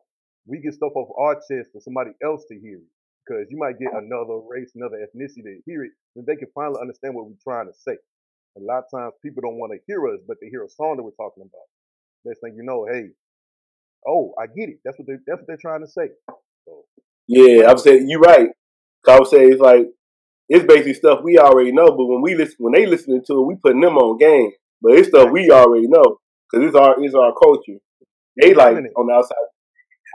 we 0.46 0.60
get 0.60 0.74
stuff 0.74 0.92
off 0.94 1.08
our 1.18 1.34
chest 1.36 1.70
for 1.72 1.80
somebody 1.80 2.10
else 2.22 2.44
to 2.50 2.58
hear 2.58 2.78
it. 2.78 2.90
Because 3.26 3.46
you 3.50 3.58
might 3.58 3.78
get 3.78 3.92
another 3.94 4.40
race, 4.48 4.72
another 4.74 4.98
ethnicity 4.98 5.42
to 5.44 5.60
hear 5.66 5.84
it, 5.84 5.92
then 6.16 6.24
they 6.26 6.36
can 6.36 6.48
finally 6.54 6.80
understand 6.80 7.14
what 7.14 7.26
we're 7.26 7.42
trying 7.44 7.66
to 7.66 7.74
say. 7.78 7.96
A 8.56 8.60
lot 8.60 8.84
of 8.84 8.90
times 8.92 9.14
people 9.22 9.42
don't 9.42 9.58
want 9.58 9.72
to 9.72 9.78
hear 9.86 10.06
us, 10.08 10.20
but 10.26 10.38
they 10.40 10.48
hear 10.48 10.64
a 10.64 10.68
song 10.68 10.96
that 10.96 11.02
we're 11.02 11.12
talking 11.12 11.42
about. 11.42 11.68
Next 12.24 12.40
thing 12.40 12.54
you 12.56 12.62
know, 12.64 12.86
hey, 12.90 13.10
oh, 14.06 14.34
I 14.38 14.46
get 14.46 14.68
it. 14.68 14.78
That's 14.84 14.98
what 14.98 15.06
they 15.06 15.14
that's 15.26 15.40
what 15.40 15.46
they're 15.46 15.56
trying 15.60 15.80
to 15.80 15.86
say. 15.88 16.08
So 16.66 16.84
Yeah, 17.26 17.64
I 17.66 17.72
would 17.72 17.80
say 17.80 18.00
you're 18.04 18.20
right. 18.20 18.50
'Cause 19.04 19.14
I 19.14 19.18
would 19.18 19.28
say 19.28 19.46
it's 19.48 19.60
like 19.60 19.86
it's 20.48 20.66
basically 20.66 20.94
stuff 20.94 21.20
we 21.24 21.38
already 21.38 21.72
know, 21.72 21.86
but 21.88 22.06
when 22.06 22.22
we 22.22 22.34
listen, 22.34 22.56
when 22.58 22.74
they 22.74 22.86
listening 22.86 23.24
to 23.26 23.40
it, 23.40 23.46
we 23.46 23.56
putting 23.56 23.80
them 23.80 23.98
on 23.98 24.18
game. 24.18 24.52
But 24.82 24.94
it's 24.94 25.08
stuff 25.08 25.30
we 25.32 25.50
already 25.50 25.88
know 25.88 26.18
because 26.50 26.66
it's 26.66 26.76
our 26.76 27.02
it's 27.02 27.14
our 27.14 27.32
culture. 27.34 27.78
They 28.40 28.54
like 28.54 28.76
on 28.96 29.06
the 29.06 29.14
outside, 29.14 29.36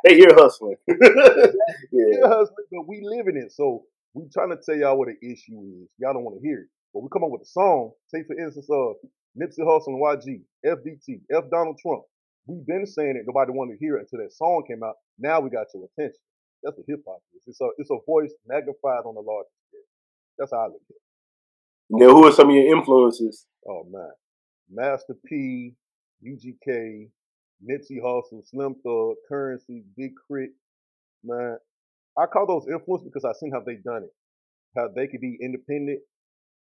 they 0.05 0.15
ear 0.19 0.33
hustling. 0.33 0.77
yeah, 0.87 0.95
Yeah, 1.91 2.27
hustling, 2.27 2.67
but 2.71 2.87
we 2.87 3.01
live 3.03 3.27
in 3.27 3.37
it. 3.37 3.51
So 3.51 3.85
we 4.13 4.25
trying 4.33 4.49
to 4.51 4.57
tell 4.63 4.75
y'all 4.75 4.97
what 4.97 5.09
the 5.09 5.17
issue 5.31 5.59
is. 5.83 5.89
Y'all 5.99 6.13
don't 6.13 6.23
want 6.23 6.37
to 6.41 6.47
hear 6.47 6.59
it. 6.61 6.67
But 6.93 7.03
we 7.03 7.09
come 7.11 7.23
up 7.23 7.31
with 7.31 7.41
a 7.41 7.45
song. 7.45 7.91
Take 8.13 8.27
for 8.27 8.37
instance, 8.39 8.69
uh, 8.69 8.93
Nipsey 9.39 9.59
Hussle 9.65 9.87
and 9.87 10.01
YG, 10.01 10.41
FDT, 10.65 11.21
F 11.31 11.45
Donald 11.49 11.77
Trump. 11.81 12.03
We've 12.47 12.65
been 12.65 12.85
saying 12.85 13.15
it. 13.17 13.23
Nobody 13.25 13.51
wanted 13.51 13.73
to 13.73 13.79
hear 13.79 13.97
it 13.97 14.01
until 14.01 14.23
that 14.23 14.33
song 14.33 14.63
came 14.67 14.83
out. 14.83 14.95
Now 15.17 15.39
we 15.39 15.49
got 15.49 15.67
your 15.73 15.85
attention. 15.85 16.19
That's 16.61 16.77
what 16.77 16.85
hip 16.87 17.01
hop 17.07 17.19
is. 17.35 17.43
It's 17.47 17.61
a 17.61 17.69
it's 17.77 17.89
a 17.91 17.97
voice 18.05 18.33
magnified 18.47 19.03
on 19.05 19.15
a 19.15 19.19
large 19.19 19.47
scale. 19.67 19.87
That's 20.37 20.51
how 20.51 20.59
I 20.59 20.65
look 20.67 20.81
at 20.89 20.95
it. 20.95 21.99
Then 21.99 22.09
who 22.09 22.27
are 22.27 22.31
some 22.31 22.49
of 22.49 22.55
your 22.55 22.75
influences? 22.75 23.45
Oh 23.67 23.83
man, 23.89 24.11
Master 24.71 25.15
P, 25.25 25.73
UGK, 26.25 27.09
Nipsey 27.67 28.01
Hussle, 28.03 28.45
Slim 28.45 28.75
Thug, 28.83 29.15
Currency, 29.27 29.83
Big 29.97 30.11
Crit. 30.27 30.51
Man, 31.23 31.57
I 32.17 32.25
call 32.25 32.47
those 32.47 32.67
influence 32.71 33.03
because 33.03 33.25
I 33.25 33.33
seen 33.39 33.51
how 33.51 33.61
they 33.65 33.75
done 33.75 34.03
it. 34.03 34.13
How 34.77 34.89
they 34.93 35.07
could 35.07 35.21
be 35.21 35.37
independent 35.41 35.99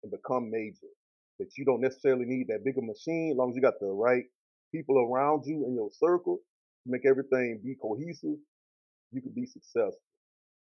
and 0.04 0.12
become 0.12 0.50
major. 0.52 0.92
That 1.40 1.58
you 1.58 1.66
don't 1.66 1.82
necessarily 1.82 2.26
need 2.26 2.48
that 2.50 2.64
bigger 2.64 2.82
machine 2.82 3.32
as 3.34 3.38
long 3.38 3.50
as 3.50 3.56
you 3.56 3.62
got 3.62 3.80
the 3.80 3.88
right 3.88 4.24
people 4.72 4.98
around 5.00 5.44
you 5.46 5.66
in 5.66 5.74
your 5.76 5.90
circle 5.92 6.38
to 6.84 6.92
make 6.92 7.06
everything 7.06 7.60
be 7.64 7.76
cohesive. 7.82 8.38
You 9.12 9.22
could 9.22 9.36
be 9.36 9.46
successful. 9.46 10.00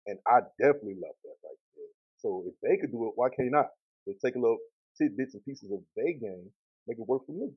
And 0.07 0.19
I 0.27 0.41
definitely 0.61 0.97
love 1.01 1.15
that 1.25 1.37
right 1.45 1.61
there. 1.77 1.93
So 2.19 2.45
if 2.47 2.55
they 2.63 2.77
could 2.81 2.91
do 2.91 3.07
it, 3.07 3.13
why 3.17 3.29
can't 3.29 3.55
I? 3.55 3.65
Just 4.09 4.21
take 4.25 4.35
a 4.35 4.39
little 4.39 4.59
tidbits 4.99 5.35
and 5.35 5.45
pieces 5.45 5.71
of 5.73 5.81
their 5.97 6.13
game, 6.13 6.51
make 6.89 6.99
it 6.99 7.07
work 7.09 7.23
for 7.27 7.33
me. 7.33 7.51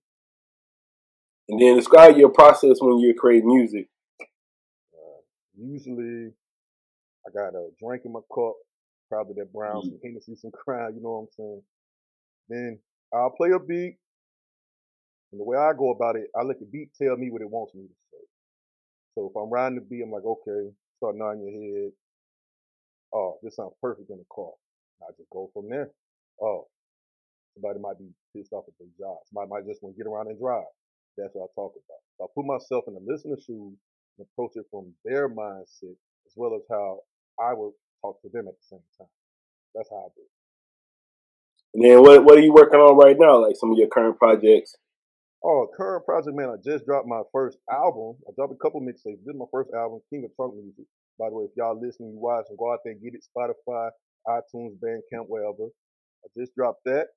And 1.50 1.62
then 1.62 1.76
describe 1.76 2.18
your 2.18 2.30
process 2.30 2.78
when 2.82 3.00
you 3.00 3.14
create 3.14 3.44
music. 3.46 3.88
Uh, 4.94 5.22
usually, 5.58 6.32
I 7.28 7.32
got 7.34 7.56
a 7.56 7.70
drink 7.80 8.04
in 8.06 8.12
my 8.14 8.22
cup, 8.34 8.54
probably 9.10 9.36
that 9.38 9.54
brown, 9.54 9.82
Mm. 9.82 9.90
some 9.90 10.00
Hennessy, 10.04 10.36
some 10.36 10.52
Crown. 10.66 10.96
You 10.96 11.02
know 11.02 11.10
what 11.12 11.20
I'm 11.20 11.28
saying? 11.38 11.62
Then 12.50 12.80
I'll 13.14 13.32
play 13.32 13.52
a 13.52 13.60
beat, 13.60 13.98
and 15.32 15.40
the 15.42 15.46
way 15.46 15.58
I 15.58 15.74
go 15.78 15.92
about 15.92 16.16
it, 16.16 16.28
I 16.36 16.44
let 16.44 16.60
the 16.60 16.66
beat 16.66 16.92
tell 17.02 17.18
me 17.18 17.32
what 17.32 17.42
it 17.42 17.50
wants 17.50 17.74
me 17.76 17.84
to 17.84 17.96
say. 18.12 18.24
So 19.16 19.30
if 19.30 19.36
I'm 19.36 19.50
riding 19.50 19.78
the 19.80 19.86
beat, 19.86 20.04
I'm 20.04 20.12
like, 20.12 20.26
okay, 20.26 20.72
start 20.98 21.16
nodding 21.18 21.44
your 21.44 21.84
head. 21.84 21.92
Oh, 23.14 23.38
this 23.44 23.56
sounds 23.56 23.74
perfect 23.82 24.10
in 24.10 24.18
the 24.18 24.26
car. 24.34 24.52
I 25.04 25.12
just 25.18 25.30
go 25.32 25.50
from 25.54 25.70
there. 25.70 25.92
Oh, 26.42 26.68
somebody 27.54 27.80
might 27.80 27.98
be 28.00 28.10
pissed 28.36 28.54
off 28.54 28.66
at 28.68 28.74
their 28.80 28.92
job. 29.00 29.18
Somebody 29.28 29.50
might 29.50 29.68
just 29.68 29.84
want 29.84 29.96
to 29.96 30.00
get 30.04 30.10
around 30.10 30.28
and 30.28 30.40
drive. 30.40 30.68
That's 31.18 31.34
what 31.34 31.48
I 31.48 31.50
talk 31.56 31.74
about. 31.76 32.02
So 32.18 32.26
I 32.26 32.28
put 32.36 32.46
myself 32.46 32.86
in 32.88 32.96
the 32.96 33.04
listener's 33.06 33.44
shoes 33.46 33.76
and 34.18 34.28
approach 34.28 34.54
it 34.56 34.66
from 34.72 34.94
their 35.06 35.30
mindset 35.30 35.96
as 36.28 36.34
well 36.36 36.56
as 36.56 36.64
how 36.70 37.02
I 37.40 37.54
would 37.54 37.74
talk 38.02 38.22
to 38.24 38.30
them 38.30 38.48
at 38.48 38.56
the 38.56 38.68
same 38.68 38.88
time. 38.98 39.12
That's 39.76 39.90
how 39.90 40.08
I 40.08 40.10
do 40.16 40.24
it. 40.24 40.35
And 41.76 41.84
then 41.84 42.02
what 42.02 42.24
what 42.24 42.38
are 42.38 42.42
you 42.42 42.54
working 42.54 42.80
on 42.80 42.96
right 42.96 43.20
now? 43.20 43.44
Like 43.44 43.58
some 43.58 43.70
of 43.70 43.78
your 43.78 43.90
current 43.90 44.18
projects. 44.18 44.78
Oh, 45.44 45.68
current 45.76 46.06
project, 46.06 46.32
man. 46.32 46.48
I 46.48 46.56
just 46.64 46.86
dropped 46.86 47.06
my 47.06 47.22
first 47.34 47.58
album. 47.70 48.16
I 48.24 48.32
dropped 48.32 48.54
a 48.56 48.64
couple 48.64 48.80
mixtapes. 48.80 49.20
This 49.28 49.36
is 49.36 49.44
my 49.44 49.52
first 49.52 49.70
album, 49.76 50.00
King 50.10 50.24
of 50.24 50.32
Trunk 50.40 50.56
Music. 50.56 50.88
By 51.20 51.28
the 51.28 51.36
way, 51.36 51.44
if 51.44 51.52
y'all 51.58 51.76
listening, 51.76 52.16
you 52.16 52.20
watching, 52.24 52.56
go 52.58 52.72
out 52.72 52.80
there 52.86 52.96
and 52.96 53.04
get 53.04 53.12
it. 53.12 53.28
Spotify, 53.28 53.92
iTunes, 54.26 54.80
Bandcamp, 54.80 55.28
wherever. 55.28 55.68
I 56.24 56.28
just 56.40 56.56
dropped 56.56 56.80
that. 56.86 57.08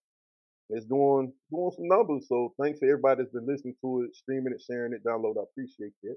It's 0.71 0.85
doing 0.87 1.33
doing 1.55 1.73
some 1.79 1.87
numbers. 1.87 2.27
So 2.29 2.53
thanks 2.61 2.81
to 2.81 2.87
everybody 2.87 3.23
that's 3.23 3.33
been 3.33 3.47
listening 3.47 3.77
to 3.81 4.03
it, 4.03 4.17
streaming 4.17 4.53
it, 4.53 4.61
sharing 4.67 4.93
it, 4.93 5.07
download. 5.07 5.39
I 5.39 5.47
appreciate 5.47 5.95
that. 6.03 6.17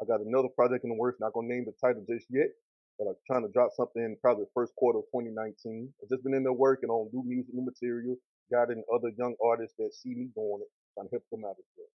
I 0.00 0.08
got 0.08 0.24
another 0.24 0.48
project 0.56 0.84
in 0.84 0.90
the 0.90 0.96
works. 0.96 1.20
Not 1.20 1.34
gonna 1.34 1.52
name 1.52 1.68
the 1.68 1.76
title 1.84 2.02
just 2.08 2.26
yet, 2.32 2.48
but 2.98 3.08
I'm 3.08 3.16
trying 3.26 3.42
to 3.42 3.52
drop 3.52 3.70
something 3.74 4.16
probably 4.20 4.44
the 4.44 4.54
first 4.54 4.74
quarter 4.76 4.98
of 4.98 5.04
2019. 5.10 5.92
I've 6.02 6.08
just 6.08 6.22
been 6.22 6.34
in 6.34 6.44
there 6.44 6.52
working 6.52 6.90
on 6.90 7.10
new 7.12 7.24
music, 7.26 7.54
new 7.54 7.64
material, 7.64 8.16
guiding 8.52 8.82
other 8.92 9.10
young 9.18 9.34
artists 9.44 9.74
that 9.78 9.90
see 9.94 10.10
me 10.10 10.28
doing 10.34 10.62
it, 10.62 10.70
trying 10.94 11.08
to 11.08 11.12
help 11.12 11.24
them 11.30 11.44
out 11.44 11.56
as 11.58 11.68
well. 11.76 11.90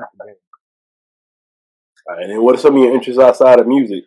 Keep 0.00 0.18
the 0.18 0.24
game. 0.26 0.40
All 2.08 2.16
right, 2.16 2.22
and 2.24 2.32
then 2.32 2.42
what 2.42 2.54
are 2.54 2.58
some 2.58 2.76
of 2.76 2.82
your 2.82 2.94
interests 2.94 3.20
outside 3.20 3.60
of 3.60 3.66
music? 3.66 4.04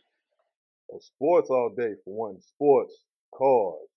So 0.89 0.99
sports 0.99 1.49
all 1.49 1.71
day 1.75 1.93
for 2.03 2.13
one. 2.13 2.41
Sports, 2.41 2.95
cars, 3.37 3.87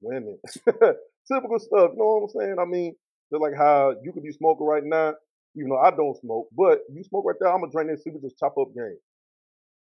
women, 0.00 0.38
typical 0.46 1.58
stuff. 1.58 1.90
You 1.92 1.98
know 1.98 2.22
what 2.22 2.30
I'm 2.34 2.40
saying? 2.40 2.56
I 2.60 2.64
mean, 2.64 2.94
just 3.32 3.42
like 3.42 3.54
how 3.56 3.94
you 4.02 4.12
could 4.12 4.22
be 4.22 4.32
smoking 4.32 4.66
right 4.66 4.84
now, 4.84 5.14
even 5.56 5.70
though 5.70 5.80
I 5.80 5.90
don't 5.90 6.18
smoke, 6.20 6.48
but 6.56 6.80
you 6.92 7.02
smoke 7.04 7.24
right 7.26 7.36
there, 7.40 7.52
I'm 7.52 7.60
gonna 7.60 7.72
drink 7.72 7.90
that 7.90 8.02
super 8.02 8.18
just 8.22 8.38
chop 8.38 8.54
up 8.58 8.68
game. 8.74 8.98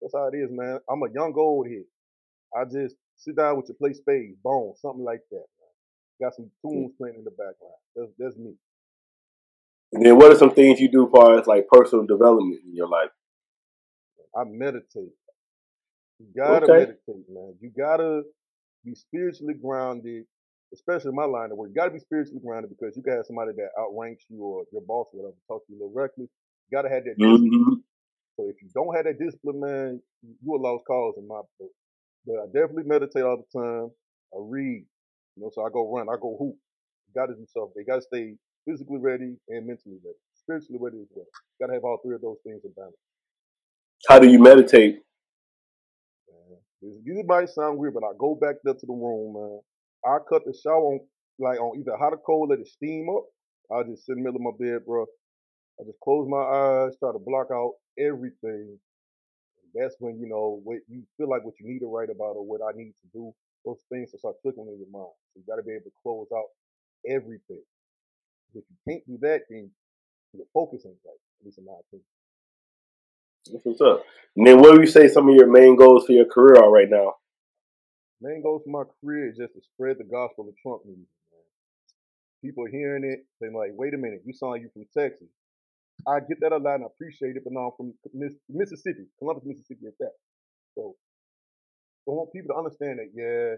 That's 0.01 0.15
how 0.15 0.29
it 0.29 0.37
is, 0.37 0.51
man. 0.51 0.79
I'm 0.91 1.03
a 1.03 1.13
young 1.13 1.35
old 1.37 1.67
head. 1.69 1.85
I 2.55 2.65
just 2.65 2.97
sit 3.17 3.37
down 3.37 3.57
with 3.57 3.69
your 3.69 3.77
play 3.77 3.93
spades, 3.93 4.37
bone, 4.43 4.75
something 4.81 5.05
like 5.05 5.21
that. 5.31 5.37
Man. 5.37 6.29
Got 6.29 6.35
some 6.35 6.51
hmm. 6.63 6.69
tunes 6.69 6.93
playing 6.99 7.17
in 7.19 7.25
the 7.25 7.31
background. 7.31 7.81
That's 7.95 8.11
that's 8.19 8.37
me. 8.37 8.55
And 9.93 10.05
then 10.05 10.17
what 10.17 10.33
are 10.33 10.37
some 10.37 10.55
things 10.55 10.81
you 10.81 10.89
do 10.91 11.07
as 11.07 11.13
far 11.13 11.39
as 11.39 11.47
like 11.47 11.69
personal 11.69 12.07
development 12.07 12.61
in 12.67 12.75
your 12.75 12.89
life? 12.89 13.11
I 14.37 14.45
meditate. 14.45 15.15
You 16.19 16.27
gotta 16.37 16.67
Okay. 16.67 16.79
meditate, 16.81 17.29
man. 17.29 17.55
You 17.61 17.71
gotta 17.71 18.25
be 18.85 18.95
spiritually 18.95 19.55
grounded, 19.55 20.27
especially 20.73 21.11
in 21.11 21.15
my 21.15 21.25
line 21.25 21.53
of 21.53 21.59
work. 21.59 21.69
You 21.69 21.75
gotta 21.75 21.91
be 21.91 21.99
spiritually 21.99 22.41
grounded 22.45 22.71
because 22.71 22.97
you 22.97 23.03
can 23.03 23.15
have 23.15 23.27
somebody 23.27 23.53
that 23.53 23.71
outranks 23.79 24.25
you 24.29 24.43
or 24.43 24.65
your 24.73 24.83
boss 24.83 25.09
or 25.13 25.23
whatever 25.23 25.37
talk 25.47 25.67
to 25.67 25.73
you 25.73 25.79
a 25.79 25.81
little 25.85 25.95
reckless. 25.95 26.29
You 26.69 26.77
gotta 26.77 26.89
have 26.89 27.05
that 27.05 27.19
mm-hmm. 27.19 27.45
discipline. 27.45 27.85
So 28.37 28.49
if 28.49 28.57
you 28.63 28.69
don't 28.75 28.95
have 28.97 29.07
that 29.07 29.19
discipline, 29.19 29.61
man, 29.61 30.01
you 30.23 30.55
a 30.55 30.59
lost 30.59 30.85
cause 30.87 31.15
in 31.19 31.29
my 31.29 31.41
book. 31.59 31.73
But 32.27 32.37
I 32.43 32.47
definitely 32.47 32.85
meditate 32.85 33.23
all 33.25 33.39
the 33.43 33.61
time. 33.61 33.91
I 34.35 34.39
read, 34.41 34.85
you 35.37 35.43
know, 35.43 35.51
so 35.55 35.65
I 35.67 35.71
go 35.73 35.93
run, 35.93 36.09
I 36.09 36.17
go 36.21 36.37
hoop. 36.39 36.57
You 37.09 37.13
gotta 37.15 37.35
do 37.35 37.47
something. 37.53 37.75
You 37.77 37.87
gotta 37.87 38.03
stay 38.03 38.35
physically 38.69 38.99
ready 38.99 39.37
and 39.49 39.67
mentally 39.67 39.99
ready, 40.05 40.19
spiritually 40.35 40.79
ready 40.81 40.99
as 41.03 41.09
well. 41.15 41.27
You 41.27 41.67
gotta 41.67 41.75
have 41.75 41.85
all 41.85 41.99
three 42.05 42.17
of 42.17 42.23
those 42.23 42.39
things 42.45 42.63
in 42.65 42.73
balance. 42.73 42.97
How 44.09 44.19
do 44.19 44.29
you 44.29 44.39
meditate? 44.39 45.01
This, 46.83 46.97
this 47.05 47.25
might 47.27 47.49
sound 47.51 47.79
weird, 47.79 47.95
but 47.95 48.05
I 48.05 48.13
go 48.19 48.35
back 48.35 48.57
there 48.65 48.75
to 48.75 48.87
the 48.87 48.93
room, 48.93 49.35
man. 49.35 49.61
I 50.05 50.19
cut 50.29 50.45
the 50.45 50.55
shower 50.55 50.95
on 50.95 51.01
like 51.39 51.61
on 51.61 51.79
either 51.79 51.97
hot 51.97 52.13
or 52.15 52.19
cold, 52.25 52.51
let 52.51 52.61
it 52.61 52.69
steam 52.69 53.09
up. 53.11 53.25
I 53.73 53.83
just 53.83 54.07
sit 54.07 54.17
in 54.17 54.23
the 54.23 54.31
middle 54.31 54.47
of 54.47 54.55
my 54.59 54.67
bed, 54.67 54.87
bro. 54.87 55.07
I 55.81 55.85
just 55.85 56.01
close 56.01 56.27
my 56.29 56.41
eyes, 56.43 56.97
try 56.99 57.13
to 57.13 57.19
block 57.19 57.49
out 57.53 57.73
everything. 57.99 58.79
That's 59.75 59.95
when 59.99 60.19
you 60.19 60.27
know 60.29 60.61
what 60.65 60.79
you 60.89 61.03
feel 61.19 61.29
like 61.29 61.45
what 61.45 61.55
you 61.61 61.69
need 61.69 61.81
to 61.81 61.93
write 61.93 62.09
about 62.09 62.37
or 62.37 62.47
what 62.47 62.61
I 62.63 62.77
need 62.77 62.95
to 63.03 63.09
do. 63.13 63.35
Those 63.65 63.81
things 63.91 64.11
will 64.13 64.21
start 64.21 64.37
clicking 64.43 64.67
in 64.69 64.79
your 64.79 64.89
mind. 64.91 65.13
So 65.35 65.41
you 65.41 65.45
got 65.47 65.57
to 65.57 65.63
be 65.63 65.73
able 65.73 65.85
to 65.85 65.97
close 66.03 66.29
out 66.35 66.49
everything. 67.07 67.63
If 68.55 68.65
you 68.65 68.77
can't 68.89 69.07
do 69.07 69.19
that, 69.21 69.43
then 69.51 69.71
your 70.33 70.47
focus 70.55 70.83
ain't 70.87 70.97
right. 71.05 71.21
At 71.41 71.45
least 71.47 71.59
in 71.59 71.67
my 71.67 71.73
opinion. 71.73 72.07
That's 73.53 73.65
what's 73.65 73.81
up. 73.81 74.05
And 74.37 74.47
then 74.47 74.61
what 74.61 74.75
do 74.75 74.81
you 74.81 74.87
say 74.87 75.09
some 75.09 75.29
of 75.29 75.35
your 75.35 75.51
main 75.51 75.77
goals 75.77 76.07
for 76.07 76.13
your 76.13 76.25
career 76.25 76.57
are 76.63 76.71
right 76.71 76.89
now? 76.89 77.15
Main 78.21 78.43
goals 78.43 78.63
for 78.65 78.71
my 78.71 78.85
career 79.01 79.29
is 79.29 79.37
just 79.37 79.53
to 79.55 79.61
spread 79.61 79.99
the 79.99 80.05
gospel 80.05 80.49
of 80.49 80.55
Trunk 80.63 80.87
music, 80.87 81.05
man. 81.31 81.45
People 82.43 82.65
hearing 82.65 83.05
it, 83.05 83.27
they're 83.41 83.53
like, 83.53 83.73
wait 83.75 83.95
a 83.95 83.99
minute, 83.99 84.23
you 84.25 84.33
sound 84.33 84.53
like 84.53 84.63
you 84.63 84.71
from 84.73 84.87
Texas. 84.97 85.29
I 86.09 86.21
get 86.21 86.41
that 86.43 86.53
a 86.53 86.59
lot 86.59 86.77
and 86.77 86.85
I 86.85 86.89
appreciate 86.89 87.37
it, 87.37 87.45
but 87.45 87.53
no, 87.55 87.73
I'm 87.73 87.77
from 87.77 87.95
Miss- 88.15 88.41
Mississippi, 88.51 89.07
Columbus, 89.21 89.45
Mississippi 89.47 89.87
at 89.89 89.99
that. 90.01 90.15
So 90.77 90.97
I 92.09 92.13
want 92.13 92.33
people 92.33 92.55
to 92.55 92.59
understand 92.59 93.01
that, 93.01 93.11
yeah, 93.15 93.57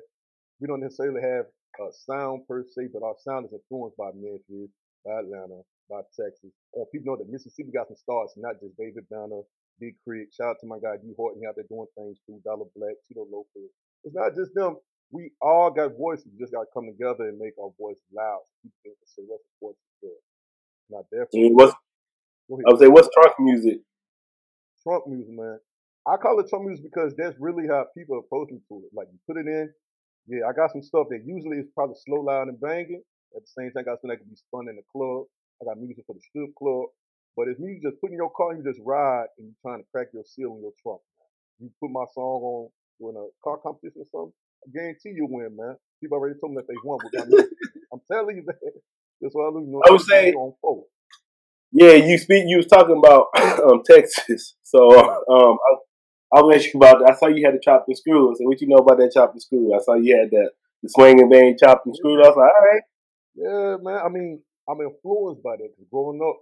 we 0.61 0.68
don't 0.68 0.81
necessarily 0.81 1.20
have 1.22 1.46
a 1.81 1.92
sound 1.92 2.48
per 2.48 2.64
se, 2.64 2.88
but 2.92 3.05
our 3.05 3.16
sound 3.20 3.46
is 3.46 3.53
influenced 3.53 3.96
by 3.98 4.11
Memphis, 4.16 4.72
by 5.05 5.20
Atlanta, 5.20 5.61
by 5.90 6.01
Texas. 6.16 6.53
Uh, 6.77 6.85
people 6.92 7.12
know 7.12 7.18
that 7.20 7.31
Mississippi 7.31 7.70
got 7.72 7.88
some 7.88 7.96
stars, 8.01 8.33
not 8.37 8.61
just 8.61 8.77
David 8.79 9.05
Banner, 9.11 9.42
Big 9.81 9.96
Crit. 10.05 10.33
Shout 10.33 10.57
out 10.57 10.61
to 10.62 10.66
my 10.66 10.79
guy 10.81 10.96
D 10.96 11.12
Horton, 11.16 11.42
out 11.48 11.57
there 11.57 11.68
doing 11.68 11.88
things 11.96 12.18
too. 12.27 12.40
Dollar 12.44 12.66
Black, 12.77 12.96
Tito 13.09 13.29
Lopez. 13.31 13.70
It's 14.05 14.16
not 14.16 14.35
just 14.37 14.55
them. 14.55 14.79
We 15.12 15.33
all 15.42 15.70
got 15.70 15.96
voices. 15.98 16.27
We 16.33 16.40
just 16.40 16.53
got 16.53 16.64
to 16.64 16.72
come 16.74 16.87
together 16.88 17.29
and 17.29 17.38
make 17.38 17.55
our 17.61 17.72
voice 17.79 18.01
loud. 18.12 18.40
So 18.48 18.53
people 18.64 18.96
can 18.96 19.09
say 19.12 19.22
what's 19.29 19.44
voice 19.61 19.77
is 19.79 19.94
good. 20.03 20.20
Not 20.90 21.07
mean, 21.35 21.55
what's 21.55 21.74
I 22.50 22.70
would 22.70 22.80
say 22.80 22.88
what's 22.88 23.08
trunk 23.14 23.34
music? 23.40 23.80
Trunk 24.82 25.06
music, 25.08 25.34
man. 25.34 25.58
I 26.06 26.16
call 26.16 26.40
it 26.40 26.48
Trunk 26.48 26.66
music 26.66 26.84
because 26.84 27.14
that's 27.16 27.37
really 27.40 27.68
how 27.68 27.87
people 27.96 28.18
approach 28.18 28.50
me 28.50 28.61
to 28.68 28.76
it. 28.87 28.90
Like 28.94 29.08
you 29.12 29.18
put 29.28 29.37
it 29.40 29.46
in, 29.46 29.70
yeah, 30.28 30.48
I 30.48 30.52
got 30.52 30.72
some 30.72 30.82
stuff 30.82 31.08
that 31.11 31.20
usually 31.26 31.58
is 31.58 31.68
probably 31.74 31.96
slow, 32.06 32.22
loud, 32.22 32.48
and 32.48 32.61
banging. 32.61 33.02
At 33.37 33.42
the 33.44 33.52
same 33.52 33.72
time, 33.72 33.84
I 33.84 33.92
got 33.92 34.00
something 34.00 34.16
that 34.16 34.24
can 34.24 34.30
be 34.30 34.37
spun 34.40 34.68
in 34.68 34.76
the 34.76 34.87
club. 34.92 35.26
I 35.61 35.66
got 35.66 35.78
music 35.78 36.04
for 36.06 36.14
the 36.14 36.24
strip 36.24 36.54
club. 36.56 36.88
But 37.37 37.48
if 37.48 37.58
you 37.61 37.78
just 37.82 38.00
put 38.00 38.11
in 38.11 38.16
your 38.16 38.30
car 38.32 38.52
and 38.52 38.64
you 38.64 38.66
just 38.70 38.80
ride 38.84 39.28
and 39.38 39.52
you're 39.52 39.62
trying 39.62 39.82
to 39.84 39.88
crack 39.92 40.08
your 40.14 40.24
seal 40.24 40.56
in 40.56 40.62
your 40.62 40.72
trunk, 40.82 41.00
you 41.61 41.70
put 41.80 41.90
my 41.90 42.04
song 42.14 42.40
on 42.42 42.62
in 43.00 43.16
a 43.16 43.26
car 43.44 43.58
competition 43.58 44.02
or 44.02 44.11
something, 44.11 44.34
I 44.64 44.68
guarantee 44.72 45.12
you 45.14 45.26
win, 45.28 45.54
man. 45.56 45.76
People 46.00 46.18
already 46.18 46.38
told 46.40 46.52
me 46.52 46.62
that 46.62 46.68
they 46.68 46.78
won 46.84 46.98
with 47.04 47.14
my 47.14 47.26
music. 47.26 47.50
I'm 47.92 48.00
telling 48.11 48.37
you 48.37 48.44
that. 48.46 48.58
That's 49.20 49.34
why 49.34 49.46
I 49.46 49.50
lose. 49.50 49.66
You 49.66 49.72
know, 49.74 49.82
I 49.87 49.90
would 49.92 50.00
say- 50.02 50.32
on 50.32 50.54
four. 50.62 50.84
Yeah, 51.72 51.92
you 51.92 52.16
speak. 52.18 52.44
You 52.46 52.59
was 52.59 52.66
talking 52.66 52.96
about 52.96 53.26
um, 53.62 53.83
Texas, 53.85 54.54
so 54.62 54.88
um, 54.88 55.59
I, 55.61 56.38
I 56.38 56.42
was 56.42 56.57
asking 56.57 56.72
you 56.74 56.81
about. 56.81 57.00
That. 57.00 57.12
I 57.12 57.16
saw 57.16 57.26
you 57.28 57.44
had 57.44 57.54
the 57.54 57.61
chopped 57.62 57.88
and 57.88 57.96
screw. 57.96 58.31
I 58.31 58.35
said, 58.35 58.44
"What 58.46 58.61
you 58.61 58.68
know 58.68 58.81
about 58.81 58.98
that 58.98 59.12
chopped 59.12 59.35
and 59.35 59.42
screw?" 59.42 59.74
I 59.74 59.81
saw 59.83 59.94
you 59.94 60.16
had 60.16 60.31
that 60.31 60.52
the 60.83 60.88
swing 60.88 61.20
and 61.20 61.31
bang 61.31 61.57
chopped 61.61 61.85
and 61.85 61.94
screwed. 61.94 62.24
I 62.24 62.28
was 62.28 62.37
like, 62.37 62.52
"All 62.52 62.66
right." 62.72 62.85
Yeah, 63.37 63.76
man. 63.85 64.00
I 64.04 64.09
mean, 64.09 64.40
I'm 64.68 64.81
influenced 64.81 65.42
by 65.42 65.57
that. 65.57 65.68
growing 65.90 66.20
up, 66.24 66.40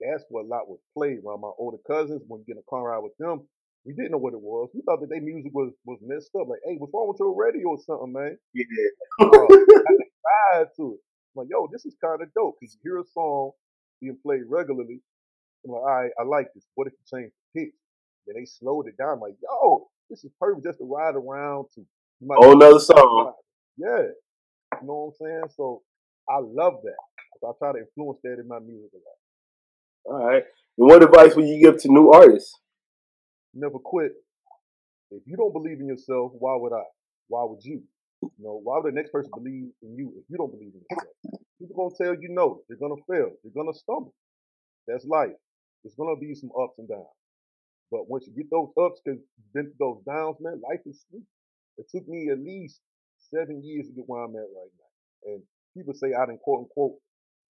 that's 0.00 0.24
what 0.28 0.44
a 0.44 0.48
lot 0.48 0.68
was 0.68 0.80
played 0.98 1.18
around 1.24 1.40
my 1.40 1.50
older 1.58 1.78
cousins. 1.86 2.22
When 2.26 2.40
you 2.42 2.54
get 2.54 2.60
a 2.60 2.66
car 2.68 2.90
ride 2.90 3.02
with 3.06 3.16
them, 3.18 3.46
we 3.86 3.94
didn't 3.94 4.10
know 4.10 4.18
what 4.18 4.34
it 4.34 4.42
was. 4.42 4.68
We 4.74 4.82
thought 4.82 5.00
that 5.00 5.10
their 5.10 5.22
music 5.22 5.54
was 5.54 5.72
was 5.86 5.98
messed 6.02 6.34
up. 6.34 6.48
Like, 6.50 6.60
hey, 6.66 6.74
what's 6.78 6.92
wrong 6.92 7.06
with 7.06 7.22
your 7.22 7.38
radio 7.38 7.70
or 7.70 7.78
something, 7.78 8.12
man? 8.12 8.36
Yeah. 8.52 8.66
Uh, 9.22 9.30
vibe 9.30 10.68
to 10.76 10.98
it. 10.98 11.00
I'm 11.02 11.36
like, 11.36 11.48
yo, 11.50 11.68
this 11.70 11.86
is 11.86 11.94
kind 12.02 12.20
of 12.20 12.34
dope 12.34 12.56
because 12.58 12.74
you 12.74 12.80
hear 12.82 12.98
a 12.98 13.06
song 13.14 13.52
being 14.00 14.18
played 14.22 14.42
regularly. 14.48 15.00
I'm 15.64 15.72
like, 15.72 15.80
all 15.82 15.86
right, 15.86 16.10
I 16.18 16.22
like 16.24 16.48
this. 16.54 16.64
What 16.74 16.86
if 16.86 16.92
you 16.94 17.18
change 17.18 17.32
the 17.54 17.60
pitch? 17.60 17.74
Then 18.26 18.36
they 18.38 18.44
slowed 18.44 18.88
it 18.88 18.96
down. 18.96 19.14
I'm 19.14 19.20
like, 19.20 19.36
yo, 19.42 19.86
this 20.10 20.24
is 20.24 20.30
perfect 20.40 20.64
just 20.64 20.78
to 20.78 20.84
ride 20.84 21.14
around 21.14 21.66
to. 21.74 21.80
You 22.20 22.26
might 22.28 22.38
Whole 22.38 22.56
nother 22.56 22.78
song. 22.80 23.32
yeah. 23.76 24.02
You 24.80 24.86
know 24.86 25.12
what 25.18 25.26
I'm 25.26 25.26
saying? 25.26 25.42
So 25.56 25.82
I 26.28 26.38
love 26.40 26.74
that. 26.84 26.96
So 27.40 27.48
I 27.48 27.52
try 27.58 27.72
to 27.72 27.78
influence 27.84 28.20
that 28.24 28.38
in 28.40 28.48
my 28.48 28.58
music 28.58 28.90
a 28.94 28.98
lot. 28.98 30.20
All 30.20 30.26
right. 30.26 30.42
And 30.78 30.88
what 30.88 31.02
advice 31.02 31.34
would 31.36 31.46
you 31.46 31.60
give 31.60 31.80
to 31.82 31.88
new 31.88 32.10
artists? 32.10 32.58
Never 33.54 33.78
quit. 33.78 34.12
If 35.10 35.22
you 35.26 35.36
don't 35.36 35.52
believe 35.52 35.80
in 35.80 35.86
yourself, 35.86 36.32
why 36.38 36.56
would 36.56 36.72
I? 36.72 36.82
Why 37.28 37.44
would 37.44 37.62
you? 37.62 37.82
You 38.22 38.30
know, 38.44 38.60
why 38.62 38.78
would 38.78 38.92
the 38.92 38.96
next 38.96 39.12
person 39.12 39.32
believe 39.34 39.70
in 39.82 39.96
you 39.96 40.12
if 40.16 40.24
you 40.28 40.36
don't 40.38 40.52
believe 40.52 40.72
in 40.74 40.82
yourself? 40.90 41.16
People 41.60 41.76
gonna 41.76 41.96
tell 41.96 42.20
you 42.20 42.28
no. 42.30 42.62
You're 42.68 42.78
gonna 42.78 43.00
fail. 43.10 43.32
You're 43.44 43.54
gonna 43.56 43.74
stumble. 43.74 44.14
That's 44.88 45.04
life. 45.06 45.36
There's 45.84 45.94
gonna 45.96 46.16
be 46.20 46.34
some 46.34 46.50
ups 46.60 46.78
and 46.78 46.88
downs. 46.88 47.06
But 47.92 48.08
once 48.10 48.26
you 48.26 48.34
get 48.34 48.50
those 48.50 48.70
ups, 48.82 49.00
because 49.04 49.20
you've 49.20 49.54
been 49.54 49.66
through 49.66 49.80
those 49.80 50.02
downs, 50.06 50.36
man, 50.40 50.60
life 50.68 50.80
is 50.86 51.04
sweet. 51.10 51.24
It 51.78 51.86
took 51.90 52.08
me 52.08 52.30
at 52.30 52.40
least 52.40 52.80
seven 53.32 53.62
years 53.64 53.88
to 53.88 53.94
get 53.94 54.04
where 54.08 54.24
I'm 54.24 54.36
at 54.36 54.42
right 54.42 54.72
now. 54.78 55.32
And 55.32 55.42
people 55.76 55.94
say 55.94 56.14
I 56.14 56.26
didn't 56.26 56.42
quote 56.42 56.60
unquote 56.64 56.96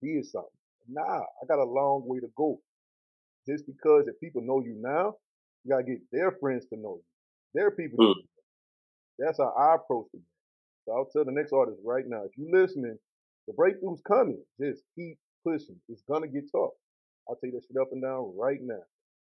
did 0.03 0.25
something. 0.25 0.51
Nah, 0.89 1.03
I 1.21 1.47
got 1.47 1.59
a 1.59 1.65
long 1.65 2.03
way 2.05 2.19
to 2.21 2.29
go. 2.37 2.61
Just 3.47 3.65
because 3.67 4.07
if 4.07 4.19
people 4.19 4.41
know 4.43 4.61
you 4.63 4.75
now, 4.79 5.15
you 5.63 5.71
gotta 5.71 5.83
get 5.83 5.99
their 6.11 6.31
friends 6.33 6.65
to 6.67 6.77
know 6.77 6.97
you. 6.97 7.03
Their 7.55 7.71
people 7.71 7.99
to 7.99 8.03
Mm. 8.03 8.07
know 8.07 8.21
you. 8.21 8.29
That's 9.25 9.39
how 9.39 9.53
I 9.57 9.75
approach 9.75 10.07
it. 10.13 10.21
So 10.87 10.95
I'll 10.95 11.11
tell 11.11 11.25
the 11.25 11.33
next 11.35 11.51
artist 11.51 11.79
right 11.83 12.05
now, 12.07 12.23
if 12.23 12.31
you're 12.37 12.61
listening, 12.61 12.97
the 13.45 13.53
breakthrough's 13.53 14.01
coming. 14.07 14.39
Just 14.59 14.83
keep 14.95 15.19
pushing. 15.43 15.75
It's 15.89 16.03
gonna 16.09 16.29
get 16.29 16.47
tough. 16.49 16.71
I'll 17.27 17.35
tell 17.35 17.51
you 17.51 17.59
that 17.59 17.67
shit 17.67 17.75
up 17.75 17.89
and 17.91 18.01
down 18.01 18.31
right 18.37 18.59
now. 18.61 18.79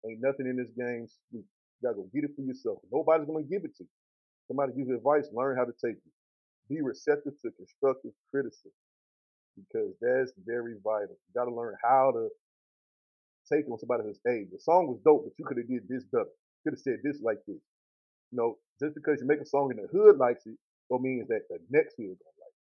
Ain't 0.05 0.19
nothing 0.21 0.47
in 0.47 0.57
this 0.57 0.71
game 0.77 1.07
sweet. 1.07 1.45
You 1.47 1.81
gotta 1.81 1.95
go 1.95 2.09
get 2.13 2.25
it 2.25 2.35
for 2.35 2.41
yourself. 2.41 2.79
Nobody's 2.91 3.25
gonna 3.25 3.43
give 3.47 3.63
it 3.63 3.73
to 3.77 3.83
you. 3.85 3.89
Somebody 4.49 4.73
give 4.73 4.89
you 4.89 4.97
advice, 4.97 5.29
learn 5.31 5.55
how 5.55 5.63
to 5.63 5.71
take 5.71 5.95
it. 5.95 6.11
Be 6.67 6.81
receptive 6.81 7.39
to 7.41 7.51
constructive 7.51 8.11
criticism 8.29 8.75
because 9.55 9.95
that's 10.01 10.33
very 10.45 10.75
vital. 10.83 11.15
You 11.15 11.33
gotta 11.33 11.55
learn 11.55 11.75
how 11.81 12.11
to 12.11 12.27
take 13.47 13.63
it 13.63 13.69
when 13.69 13.79
somebody 13.79 14.03
says, 14.03 14.19
hey, 14.25 14.45
the 14.51 14.59
song 14.59 14.87
was 14.87 14.99
dope, 15.05 15.23
but 15.23 15.33
you 15.39 15.45
could 15.45 15.57
have 15.57 15.69
did 15.69 15.87
this 15.87 16.03
better. 16.11 16.27
Could 16.65 16.73
have 16.73 16.79
said 16.79 16.99
this 17.01 17.21
like 17.21 17.39
this. 17.47 17.63
You 18.31 18.37
know, 18.39 18.57
just 18.81 18.95
because 18.95 19.21
you 19.21 19.27
make 19.27 19.39
a 19.39 19.45
song 19.45 19.71
and 19.71 19.79
the 19.79 19.87
hood 19.87 20.17
likes 20.17 20.45
it, 20.45 20.57
don't 20.89 21.01
mean 21.03 21.25
that 21.29 21.41
the 21.49 21.59
next 21.69 21.95
hood 21.97 22.07
gonna 22.17 22.39
like 22.41 22.53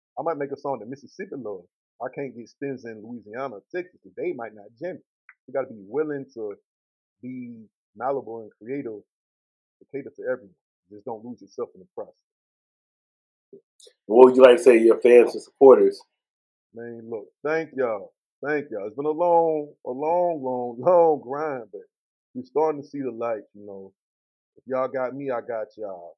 it. 0.00 0.20
I 0.20 0.22
might 0.22 0.38
make 0.38 0.52
a 0.52 0.60
song 0.60 0.78
that 0.80 0.88
Mississippi 0.88 1.36
loves. 1.36 1.68
I 2.02 2.08
can't 2.14 2.36
get 2.36 2.48
spins 2.48 2.84
in 2.84 3.02
Louisiana, 3.02 3.56
or 3.56 3.62
Texas, 3.74 4.00
'cause 4.02 4.12
they 4.16 4.32
might 4.32 4.54
not 4.54 4.66
jam 4.80 4.96
it. 4.96 5.04
You 5.46 5.54
gotta 5.54 5.68
be 5.72 5.84
willing 5.88 6.26
to 6.34 6.56
be 7.22 7.68
malleable 7.96 8.42
and 8.42 8.52
creative 8.58 9.02
to 9.80 9.84
cater 9.92 10.10
to 10.10 10.22
everyone. 10.24 10.54
Just 10.90 11.04
don't 11.04 11.24
lose 11.24 11.40
yourself 11.42 11.70
in 11.74 11.80
the 11.80 11.86
process. 11.94 12.14
What 14.06 14.26
would 14.26 14.36
you 14.36 14.42
like 14.42 14.58
to 14.58 14.62
say 14.62 14.78
to 14.78 14.84
your 14.84 15.00
fans 15.00 15.34
and 15.34 15.42
supporters? 15.42 16.00
Man, 16.74 17.08
look, 17.08 17.26
thank 17.44 17.70
y'all. 17.76 18.12
Thank 18.44 18.70
y'all. 18.70 18.86
It's 18.86 18.96
been 18.96 19.06
a 19.06 19.10
long, 19.10 19.74
a 19.86 19.90
long, 19.90 20.42
long, 20.42 20.76
long 20.80 21.20
grind, 21.20 21.64
but 21.72 21.82
we're 22.34 22.44
starting 22.44 22.82
to 22.82 22.88
see 22.88 23.00
the 23.00 23.10
light, 23.12 23.42
you 23.54 23.66
know. 23.66 23.92
If 24.56 24.64
y'all 24.66 24.88
got 24.88 25.14
me, 25.14 25.30
I 25.30 25.40
got 25.40 25.68
y'all. 25.76 26.16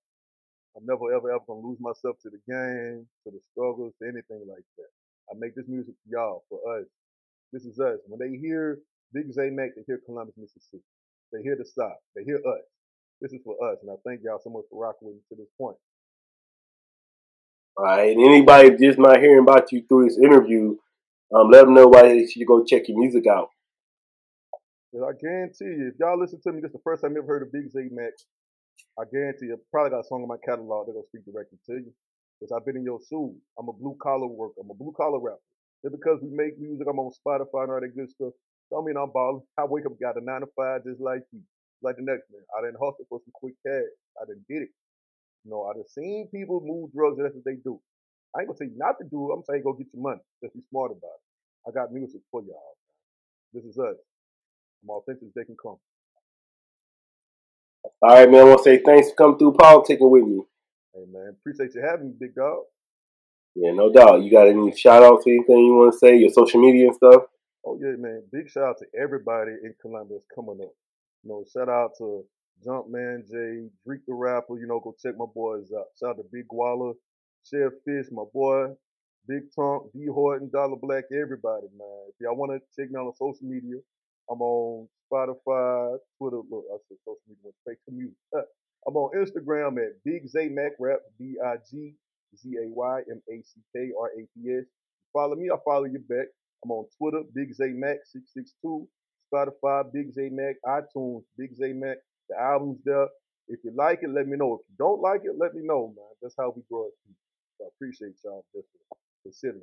I'm 0.76 0.84
never, 0.84 1.12
ever, 1.14 1.30
ever 1.30 1.44
gonna 1.46 1.66
lose 1.66 1.80
myself 1.80 2.16
to 2.22 2.30
the 2.30 2.40
game, 2.46 3.06
to 3.24 3.30
the 3.30 3.40
struggles, 3.52 3.94
to 4.02 4.08
anything 4.08 4.44
like 4.46 4.64
that. 4.76 4.90
I 5.30 5.34
make 5.38 5.54
this 5.54 5.68
music 5.68 5.94
for 6.04 6.08
y'all, 6.10 6.44
for 6.48 6.60
us. 6.78 6.86
This 7.52 7.64
is 7.64 7.80
us. 7.80 7.98
When 8.06 8.20
they 8.20 8.36
hear 8.36 8.78
Big 9.12 9.32
Zay 9.32 9.50
Mack, 9.50 9.70
they 9.76 9.82
hear 9.86 10.00
Columbus, 10.04 10.34
Mississippi. 10.36 10.84
They 11.32 11.42
hear 11.42 11.56
the 11.56 11.64
South. 11.64 11.98
They 12.14 12.24
hear 12.24 12.36
us. 12.36 12.64
This 13.20 13.32
is 13.32 13.40
for 13.44 13.56
us, 13.72 13.78
and 13.82 13.90
I 13.90 13.94
thank 14.06 14.20
y'all 14.22 14.40
so 14.42 14.50
much 14.50 14.64
for 14.70 14.82
rocking 14.82 15.08
with 15.08 15.16
me 15.16 15.22
to 15.30 15.36
this 15.36 15.50
point. 15.58 15.76
All 17.78 17.84
right. 17.84 18.16
And 18.16 18.24
anybody 18.24 18.70
just 18.76 18.98
not 18.98 19.20
hearing 19.20 19.40
about 19.42 19.70
you 19.72 19.84
through 19.86 20.06
this 20.08 20.18
interview, 20.18 20.76
um, 21.34 21.50
let 21.50 21.64
them 21.64 21.74
know 21.74 21.88
why 21.88 22.08
they 22.08 22.26
should 22.26 22.46
go 22.46 22.64
check 22.64 22.88
your 22.88 22.98
music 22.98 23.26
out. 23.26 23.50
But 24.92 25.04
I 25.04 25.12
guarantee 25.20 25.64
you, 25.64 25.90
if 25.92 25.98
y'all 26.00 26.18
listen 26.18 26.40
to 26.42 26.52
me, 26.52 26.60
this 26.60 26.70
is 26.70 26.72
the 26.72 26.80
first 26.84 27.02
time 27.02 27.12
you 27.12 27.18
ever 27.18 27.26
heard 27.26 27.42
of 27.42 27.52
Big 27.52 27.70
Z 27.70 27.88
Max. 27.90 28.24
I 28.98 29.04
guarantee 29.10 29.46
you, 29.46 29.58
probably 29.70 29.90
got 29.90 30.04
a 30.04 30.08
song 30.08 30.22
in 30.22 30.28
my 30.28 30.40
catalog 30.44 30.86
that 30.86 30.94
gonna 30.94 31.06
speak 31.08 31.24
directly 31.24 31.58
to 31.66 31.74
you. 31.84 31.92
Because 32.40 32.52
I've 32.52 32.66
been 32.66 32.76
in 32.76 32.84
your 32.84 33.00
shoes. 33.08 33.36
I'm 33.58 33.68
a 33.68 33.72
blue 33.72 33.96
collar 34.02 34.26
worker. 34.28 34.60
I'm 34.60 34.70
a 34.70 34.74
blue 34.74 34.92
collar 34.96 35.20
rapper. 35.20 35.40
Just 35.84 35.96
because 35.96 36.20
we 36.22 36.28
make 36.32 36.58
music, 36.60 36.86
I'm 36.88 36.98
on 36.98 37.12
Spotify 37.12 37.64
and 37.64 37.72
all 37.72 37.80
that 37.80 37.96
good 37.96 38.10
stuff. 38.10 38.32
Don't 38.70 38.84
mean 38.84 38.96
I'm 38.96 39.10
balling. 39.12 39.42
I 39.56 39.64
wake 39.64 39.86
up, 39.86 39.96
got 40.00 40.20
a 40.20 40.24
nine 40.24 40.40
to 40.42 40.48
five 40.56 40.84
just 40.84 41.00
like 41.00 41.22
you, 41.32 41.40
like 41.82 41.96
the 41.96 42.04
next 42.04 42.28
man. 42.32 42.44
I 42.56 42.60
didn't 42.60 42.80
hustle 42.82 43.06
for 43.08 43.20
some 43.24 43.32
quick 43.32 43.54
cash. 43.64 43.88
I 44.20 44.26
didn't 44.26 44.48
get 44.48 44.68
it. 44.68 44.72
You 45.44 45.50
know, 45.52 45.64
I 45.64 45.74
done 45.74 45.88
seen 45.88 46.28
people 46.32 46.60
move 46.64 46.92
drugs. 46.92 47.16
And 47.18 47.26
that's 47.26 47.36
what 47.36 47.44
they 47.44 47.56
do. 47.64 47.80
I 48.36 48.40
ain't 48.40 48.48
gonna 48.48 48.58
tell 48.58 48.68
you 48.68 48.76
not 48.76 48.98
to 49.00 49.06
do 49.08 49.30
it. 49.30 49.34
I'm 49.34 49.44
saying 49.48 49.62
go 49.64 49.72
get 49.72 49.88
your 49.94 50.02
money. 50.02 50.20
Just 50.42 50.54
be 50.54 50.62
smart 50.68 50.92
about 50.92 51.16
it. 51.16 51.24
I 51.68 51.72
got 51.72 51.92
music 51.92 52.20
for 52.30 52.42
y'all. 52.42 52.76
This 53.52 53.64
is 53.64 53.78
us. 53.78 53.96
I'm 54.82 54.90
authentic 54.90 55.28
as 55.28 55.34
they 55.34 55.44
can 55.44 55.56
come. 55.60 55.78
All 58.02 58.10
right, 58.10 58.30
man. 58.30 58.40
I 58.40 58.44
want 58.44 58.58
to 58.58 58.64
say 58.64 58.82
thanks 58.84 59.10
for 59.10 59.16
coming 59.16 59.38
through 59.38 59.52
politicking 59.52 60.10
with 60.10 60.24
me. 60.24 60.42
Hey 60.94 61.04
man, 61.12 61.36
appreciate 61.38 61.74
you 61.74 61.82
having 61.82 62.08
me, 62.08 62.14
big 62.18 62.34
dog. 62.34 62.64
Yeah, 63.54 63.72
no 63.72 63.92
doubt. 63.92 64.22
You 64.22 64.30
got 64.30 64.48
any 64.48 64.74
shout 64.74 65.02
outs, 65.02 65.26
anything 65.26 65.58
you 65.58 65.74
want 65.74 65.92
to 65.92 65.98
say, 65.98 66.16
your 66.16 66.30
social 66.30 66.60
media 66.60 66.86
and 66.86 66.96
stuff? 66.96 67.22
Oh 67.64 67.78
yeah, 67.80 67.96
man. 67.98 68.22
Big 68.32 68.48
shout 68.50 68.64
out 68.64 68.78
to 68.78 68.86
everybody 68.98 69.52
in 69.62 69.74
Columbus 69.80 70.22
coming 70.34 70.58
up. 70.62 70.72
You 71.22 71.30
know, 71.30 71.44
shout 71.52 71.68
out 71.68 71.90
to 71.98 72.24
Jumpman 72.64 73.28
J, 73.28 73.68
Dreek 73.86 74.00
the 74.06 74.14
rapper. 74.14 74.58
You 74.58 74.66
know, 74.66 74.80
go 74.80 74.94
check 75.02 75.14
my 75.18 75.26
boys 75.34 75.68
out. 75.76 75.86
Shout 75.98 76.10
out 76.10 76.16
to 76.16 76.24
Big 76.32 76.46
Waller, 76.50 76.94
Chef 77.44 77.72
Fish, 77.84 78.06
my 78.10 78.24
boy, 78.32 78.68
Big 79.28 79.42
Tonk, 79.54 79.92
D 79.92 80.06
Horton, 80.06 80.48
Dollar 80.52 80.76
Black, 80.80 81.04
everybody, 81.12 81.66
man. 81.76 82.08
If 82.08 82.14
y'all 82.20 82.36
want 82.36 82.52
to 82.52 82.60
check 82.74 82.90
me 82.90 82.98
out 82.98 83.06
on 83.06 83.14
social 83.16 83.46
media, 83.46 83.76
I'm 84.30 84.40
on 84.40 84.88
Spotify, 85.10 85.98
Twitter. 86.18 86.42
Look, 86.50 86.64
I 86.72 86.76
said 86.88 86.98
social 87.04 87.20
media. 87.28 87.42
went 87.44 87.56
Fake. 87.64 87.78
Uh, 88.34 88.42
I'm 88.86 88.96
on 88.96 89.10
Instagram 89.16 89.78
at 89.78 89.92
Big 90.04 90.28
Zay 90.28 90.48
Mack 90.48 90.72
Rap, 90.78 91.00
B 91.18 91.34
I 91.44 91.56
G 91.70 91.94
Z 92.36 92.48
A 92.62 92.68
Y 92.68 93.00
M 93.10 93.22
A 93.30 93.42
C 93.42 93.60
K 93.74 93.90
R 93.98 94.08
A 94.08 94.22
P 94.34 94.50
S. 94.58 94.64
Follow 95.12 95.34
me, 95.34 95.50
I 95.50 95.56
follow 95.64 95.84
you 95.84 96.00
back. 96.08 96.26
I'm 96.64 96.70
on 96.70 96.86
Twitter, 96.98 97.22
Big 97.34 97.54
Zay 97.54 97.70
Mack 97.70 97.98
662, 98.04 98.88
Spotify, 99.32 99.92
Big 99.92 100.12
Zay 100.12 100.28
Mack, 100.30 100.56
iTunes, 100.66 101.22
Big 101.38 101.54
Zay 101.54 101.72
Mack. 101.72 101.98
The 102.28 102.40
album's 102.40 102.80
there. 102.84 103.08
If 103.48 103.60
you 103.62 103.72
like 103.76 104.00
it, 104.02 104.10
let 104.10 104.26
me 104.26 104.36
know. 104.36 104.54
If 104.54 104.66
you 104.68 104.76
don't 104.78 105.00
like 105.00 105.20
it, 105.24 105.32
let 105.38 105.54
me 105.54 105.62
know, 105.64 105.94
man. 105.96 106.06
That's 106.20 106.34
how 106.36 106.52
we 106.54 106.62
grow 106.70 106.86
as. 106.86 106.92
So 107.58 107.64
I 107.64 107.68
appreciate 107.76 108.16
y'all 108.24 108.44
for 108.52 108.62
considering 109.22 109.60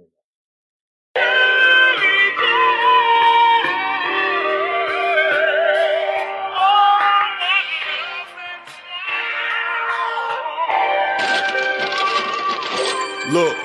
that. 1.15 1.82
Look, 13.33 13.57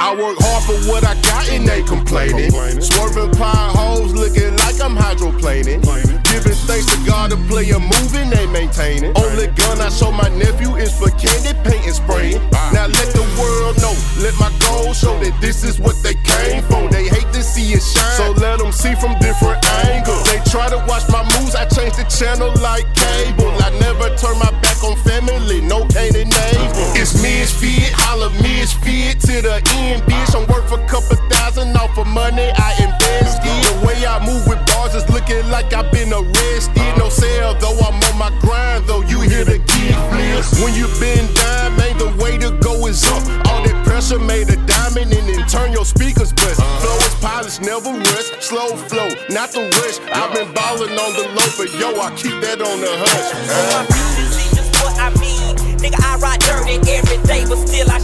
I 0.00 0.16
work 0.16 0.38
hard 0.40 0.64
for 0.64 0.88
what 0.90 1.04
I 1.04 1.12
got 1.20 1.46
and 1.50 1.68
they 1.68 1.82
complaining. 1.82 2.50
Swerving 2.80 3.32
potholes 3.32 4.14
looking 4.14 4.56
like 4.56 4.80
I'm 4.80 4.96
hydroplaning. 4.96 6.19
Giving 6.30 6.58
thanks 6.70 6.86
to 6.86 6.98
God 7.06 7.30
to 7.30 7.36
play 7.50 7.68
a 7.70 7.78
move 7.78 8.10
they 8.30 8.46
maintain 8.46 9.04
it. 9.04 9.18
Only 9.18 9.48
gun 9.58 9.80
I 9.80 9.90
show 9.90 10.10
my 10.10 10.28
nephew 10.30 10.76
is 10.76 10.94
for 10.96 11.10
candy 11.18 11.52
paint 11.66 11.84
and 11.84 11.94
spraying. 11.94 12.40
Now 12.72 12.86
let 12.86 13.10
the 13.10 13.26
world 13.38 13.76
know, 13.82 13.94
let 14.22 14.34
my 14.38 14.50
goals 14.62 14.98
show 14.98 15.18
that 15.18 15.34
this 15.40 15.64
is 15.64 15.78
what 15.78 15.98
they 16.02 16.14
came 16.14 16.62
for. 16.70 16.88
They 16.88 17.08
hate 17.08 17.26
to 17.34 17.42
see 17.42 17.74
it 17.74 17.82
shine, 17.82 18.16
so 18.16 18.30
let 18.38 18.58
them 18.58 18.72
see 18.72 18.94
from 18.94 19.18
different 19.18 19.58
angles. 19.90 20.22
They 20.30 20.38
try 20.50 20.70
to 20.70 20.78
watch 20.86 21.04
my 21.10 21.26
moves, 21.36 21.54
I 21.54 21.66
change 21.66 21.98
the 21.98 22.06
channel 22.06 22.54
like 22.62 22.86
cable. 22.94 23.50
I 23.58 23.74
never 23.82 24.14
turn 24.16 24.38
my 24.38 24.50
back 24.62 24.78
on 24.86 24.96
family, 25.02 25.60
no 25.60 25.86
Canaan 25.90 26.30
neighbor. 26.30 26.86
It's 26.94 27.18
me, 27.22 27.42
it's 27.42 27.58
misfit, 27.60 27.92
holla 28.06 28.30
misfit 28.42 29.20
to 29.26 29.42
the 29.42 29.58
end, 29.82 30.02
bitch. 30.06 30.32
I'm 30.38 30.46
worth 30.46 30.70
a 30.70 30.78
couple 30.86 31.16
thousand 31.28 31.76
off 31.76 31.98
of 31.98 32.06
money 32.06 32.50
I 32.54 32.70
invested. 32.78 33.58
The 33.66 33.86
way 33.86 34.06
I 34.06 34.24
move 34.24 34.46
with 34.46 34.69
bars 34.90 35.02
is 35.02 35.10
looking 35.10 35.48
like 35.50 35.72
I've 35.72 35.90
been 35.92 36.12
arrested. 36.12 36.98
No 36.98 37.08
sale, 37.08 37.54
though 37.54 37.78
I'm 37.78 37.94
on 37.94 38.18
my 38.18 38.30
grind, 38.40 38.86
though 38.86 39.02
you 39.02 39.20
hear 39.20 39.44
the 39.44 39.58
kid 39.58 39.94
flip. 40.10 40.62
When 40.62 40.74
you 40.74 40.86
been 41.00 41.32
down, 41.34 41.76
man, 41.76 41.98
the 41.98 42.12
way 42.22 42.38
to 42.38 42.50
go 42.58 42.86
is 42.86 43.04
up. 43.06 43.22
All 43.46 43.62
that 43.62 43.84
pressure 43.84 44.18
made 44.18 44.48
a 44.50 44.56
diamond 44.66 45.12
and 45.12 45.28
then 45.28 45.46
turn 45.46 45.72
your 45.72 45.84
speakers 45.84 46.32
bust. 46.32 46.60
Flow 46.82 46.96
is 46.96 47.14
polished, 47.20 47.62
never 47.62 47.92
rest. 47.92 48.42
Slow 48.42 48.76
flow, 48.76 49.08
not 49.30 49.52
the 49.52 49.62
rush. 49.78 49.98
I've 50.12 50.32
been 50.34 50.52
ballin' 50.54 50.90
on 50.90 51.12
the 51.14 51.26
low, 51.36 51.50
but 51.56 51.70
yo, 51.78 52.00
I 52.00 52.10
keep 52.16 52.40
that 52.42 52.60
on 52.60 52.80
the 52.80 52.90
hush. 52.90 53.30
my 53.72 53.82
music 54.16 54.48
just 54.56 54.72
what 54.82 54.96
I 54.98 55.10
mean. 55.20 55.56
Nigga, 55.78 56.00
I 56.02 56.16
ride 56.18 56.40
dirty 56.40 56.76
every 56.92 57.18
day, 57.26 57.44
but 57.48 57.56
still 57.66 57.90
I 57.90 57.98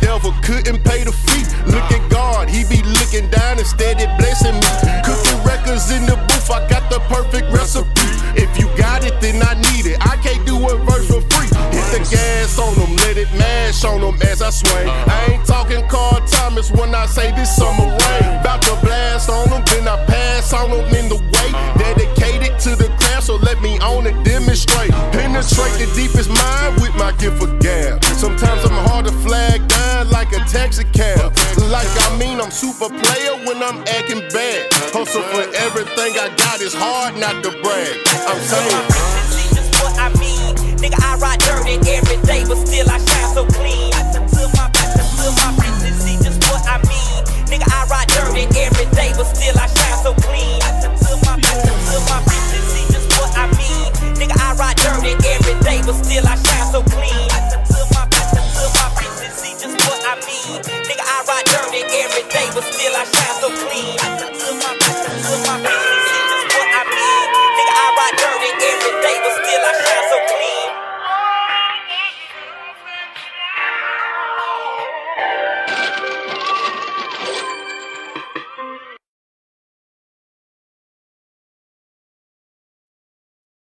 devil 0.00 0.32
couldn't 0.42 0.84
pay 0.84 1.04
the 1.04 1.12
fee. 1.12 1.44
Look 1.66 1.88
at 1.92 2.02
God, 2.10 2.48
he 2.48 2.64
be 2.64 2.82
looking 2.82 3.28
down 3.30 3.58
instead 3.58 4.00
of 4.00 4.08
blessing 4.18 4.54
me. 4.54 4.70
Cooking 5.04 5.38
records 5.44 5.90
in 5.90 6.06
the 6.06 6.16
booth, 6.28 6.50
I 6.50 6.66
got 6.68 6.90
the 6.90 7.00
perfect 7.12 7.50
recipe. 7.52 8.08
If 8.34 8.58
you 8.58 8.68
got 8.76 9.04
it, 9.04 9.20
then 9.20 9.42
I 9.42 9.54
need 9.72 9.86
it. 9.86 9.98
I 10.00 10.16
can't 10.16 10.44
do 10.46 10.56
a 10.56 10.78
verse 10.84 11.06
for 11.06 11.20
free. 11.32 11.50
Hit 11.74 11.86
the 11.92 12.00
gas 12.10 12.58
on 12.58 12.74
them, 12.74 12.96
let 13.04 13.16
it 13.16 13.30
mash 13.36 13.84
on 13.84 14.00
them 14.00 14.16
as 14.22 14.42
I 14.42 14.50
swing. 14.50 14.88
I 14.88 15.32
ain't 15.32 15.46
talking 15.46 15.86
Carl 15.88 16.20
Thomas 16.26 16.70
when 16.70 16.94
I 16.94 17.06
say 17.06 17.30
this 17.32 17.54
summer 17.54 17.86
rain. 17.86 18.40
About 18.40 18.62
to 18.62 18.76
blast 18.80 19.28
on 19.28 19.48
them, 19.50 19.62
then 19.66 19.88
I 19.88 19.96
pass 20.06 20.52
on 20.52 20.70
them 20.70 20.88
in 20.94 21.08
the 21.08 21.16
way. 21.16 21.48
Dedicated 21.76 22.58
to 22.60 22.76
the 22.76 22.88
craft, 22.98 23.24
so 23.24 23.36
let 23.36 23.60
me 23.60 23.78
own 23.80 24.06
it, 24.06 24.16
demonstrate. 24.24 24.90
Penetrate 25.12 25.76
the 25.78 25.88
deepest 25.94 26.30
mind 26.30 26.80
with 26.80 26.94
my 26.96 27.12
gift 27.12 27.42
of 27.42 27.51
super 32.52 32.88
player 32.88 33.34
when 33.48 33.62
I'm 33.62 33.80
acting 33.88 34.20
bad. 34.28 34.68
Hustle 34.92 35.24
for 35.32 35.48
everything 35.56 36.12
I 36.20 36.28
got, 36.36 36.60
it's 36.60 36.76
hard 36.76 37.16
not 37.16 37.42
to 37.42 37.50
brag. 37.64 37.96
I'm 38.28 38.40
saying. 38.44 38.84
What 39.80 39.96
I 39.98 40.12
mean. 40.20 40.54
Nigga, 40.76 41.00
I 41.00 41.16
ride 41.16 41.40
dirty 41.40 41.80
every 41.96 42.20
day, 42.28 42.44
but 42.44 42.60
still 42.66 42.88
I 42.90 42.98
shine 42.98 43.34
so 43.34 43.51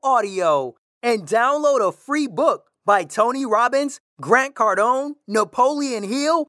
audio 0.04 0.74
and 1.02 1.26
download 1.26 1.88
a 1.88 1.92
free 1.92 2.26
book 2.26 2.66
by 2.84 3.04
Tony 3.04 3.46
Robbins, 3.46 4.00
Grant 4.20 4.54
Cardone, 4.54 5.12
Napoleon 5.26 6.02
Hill, 6.02 6.48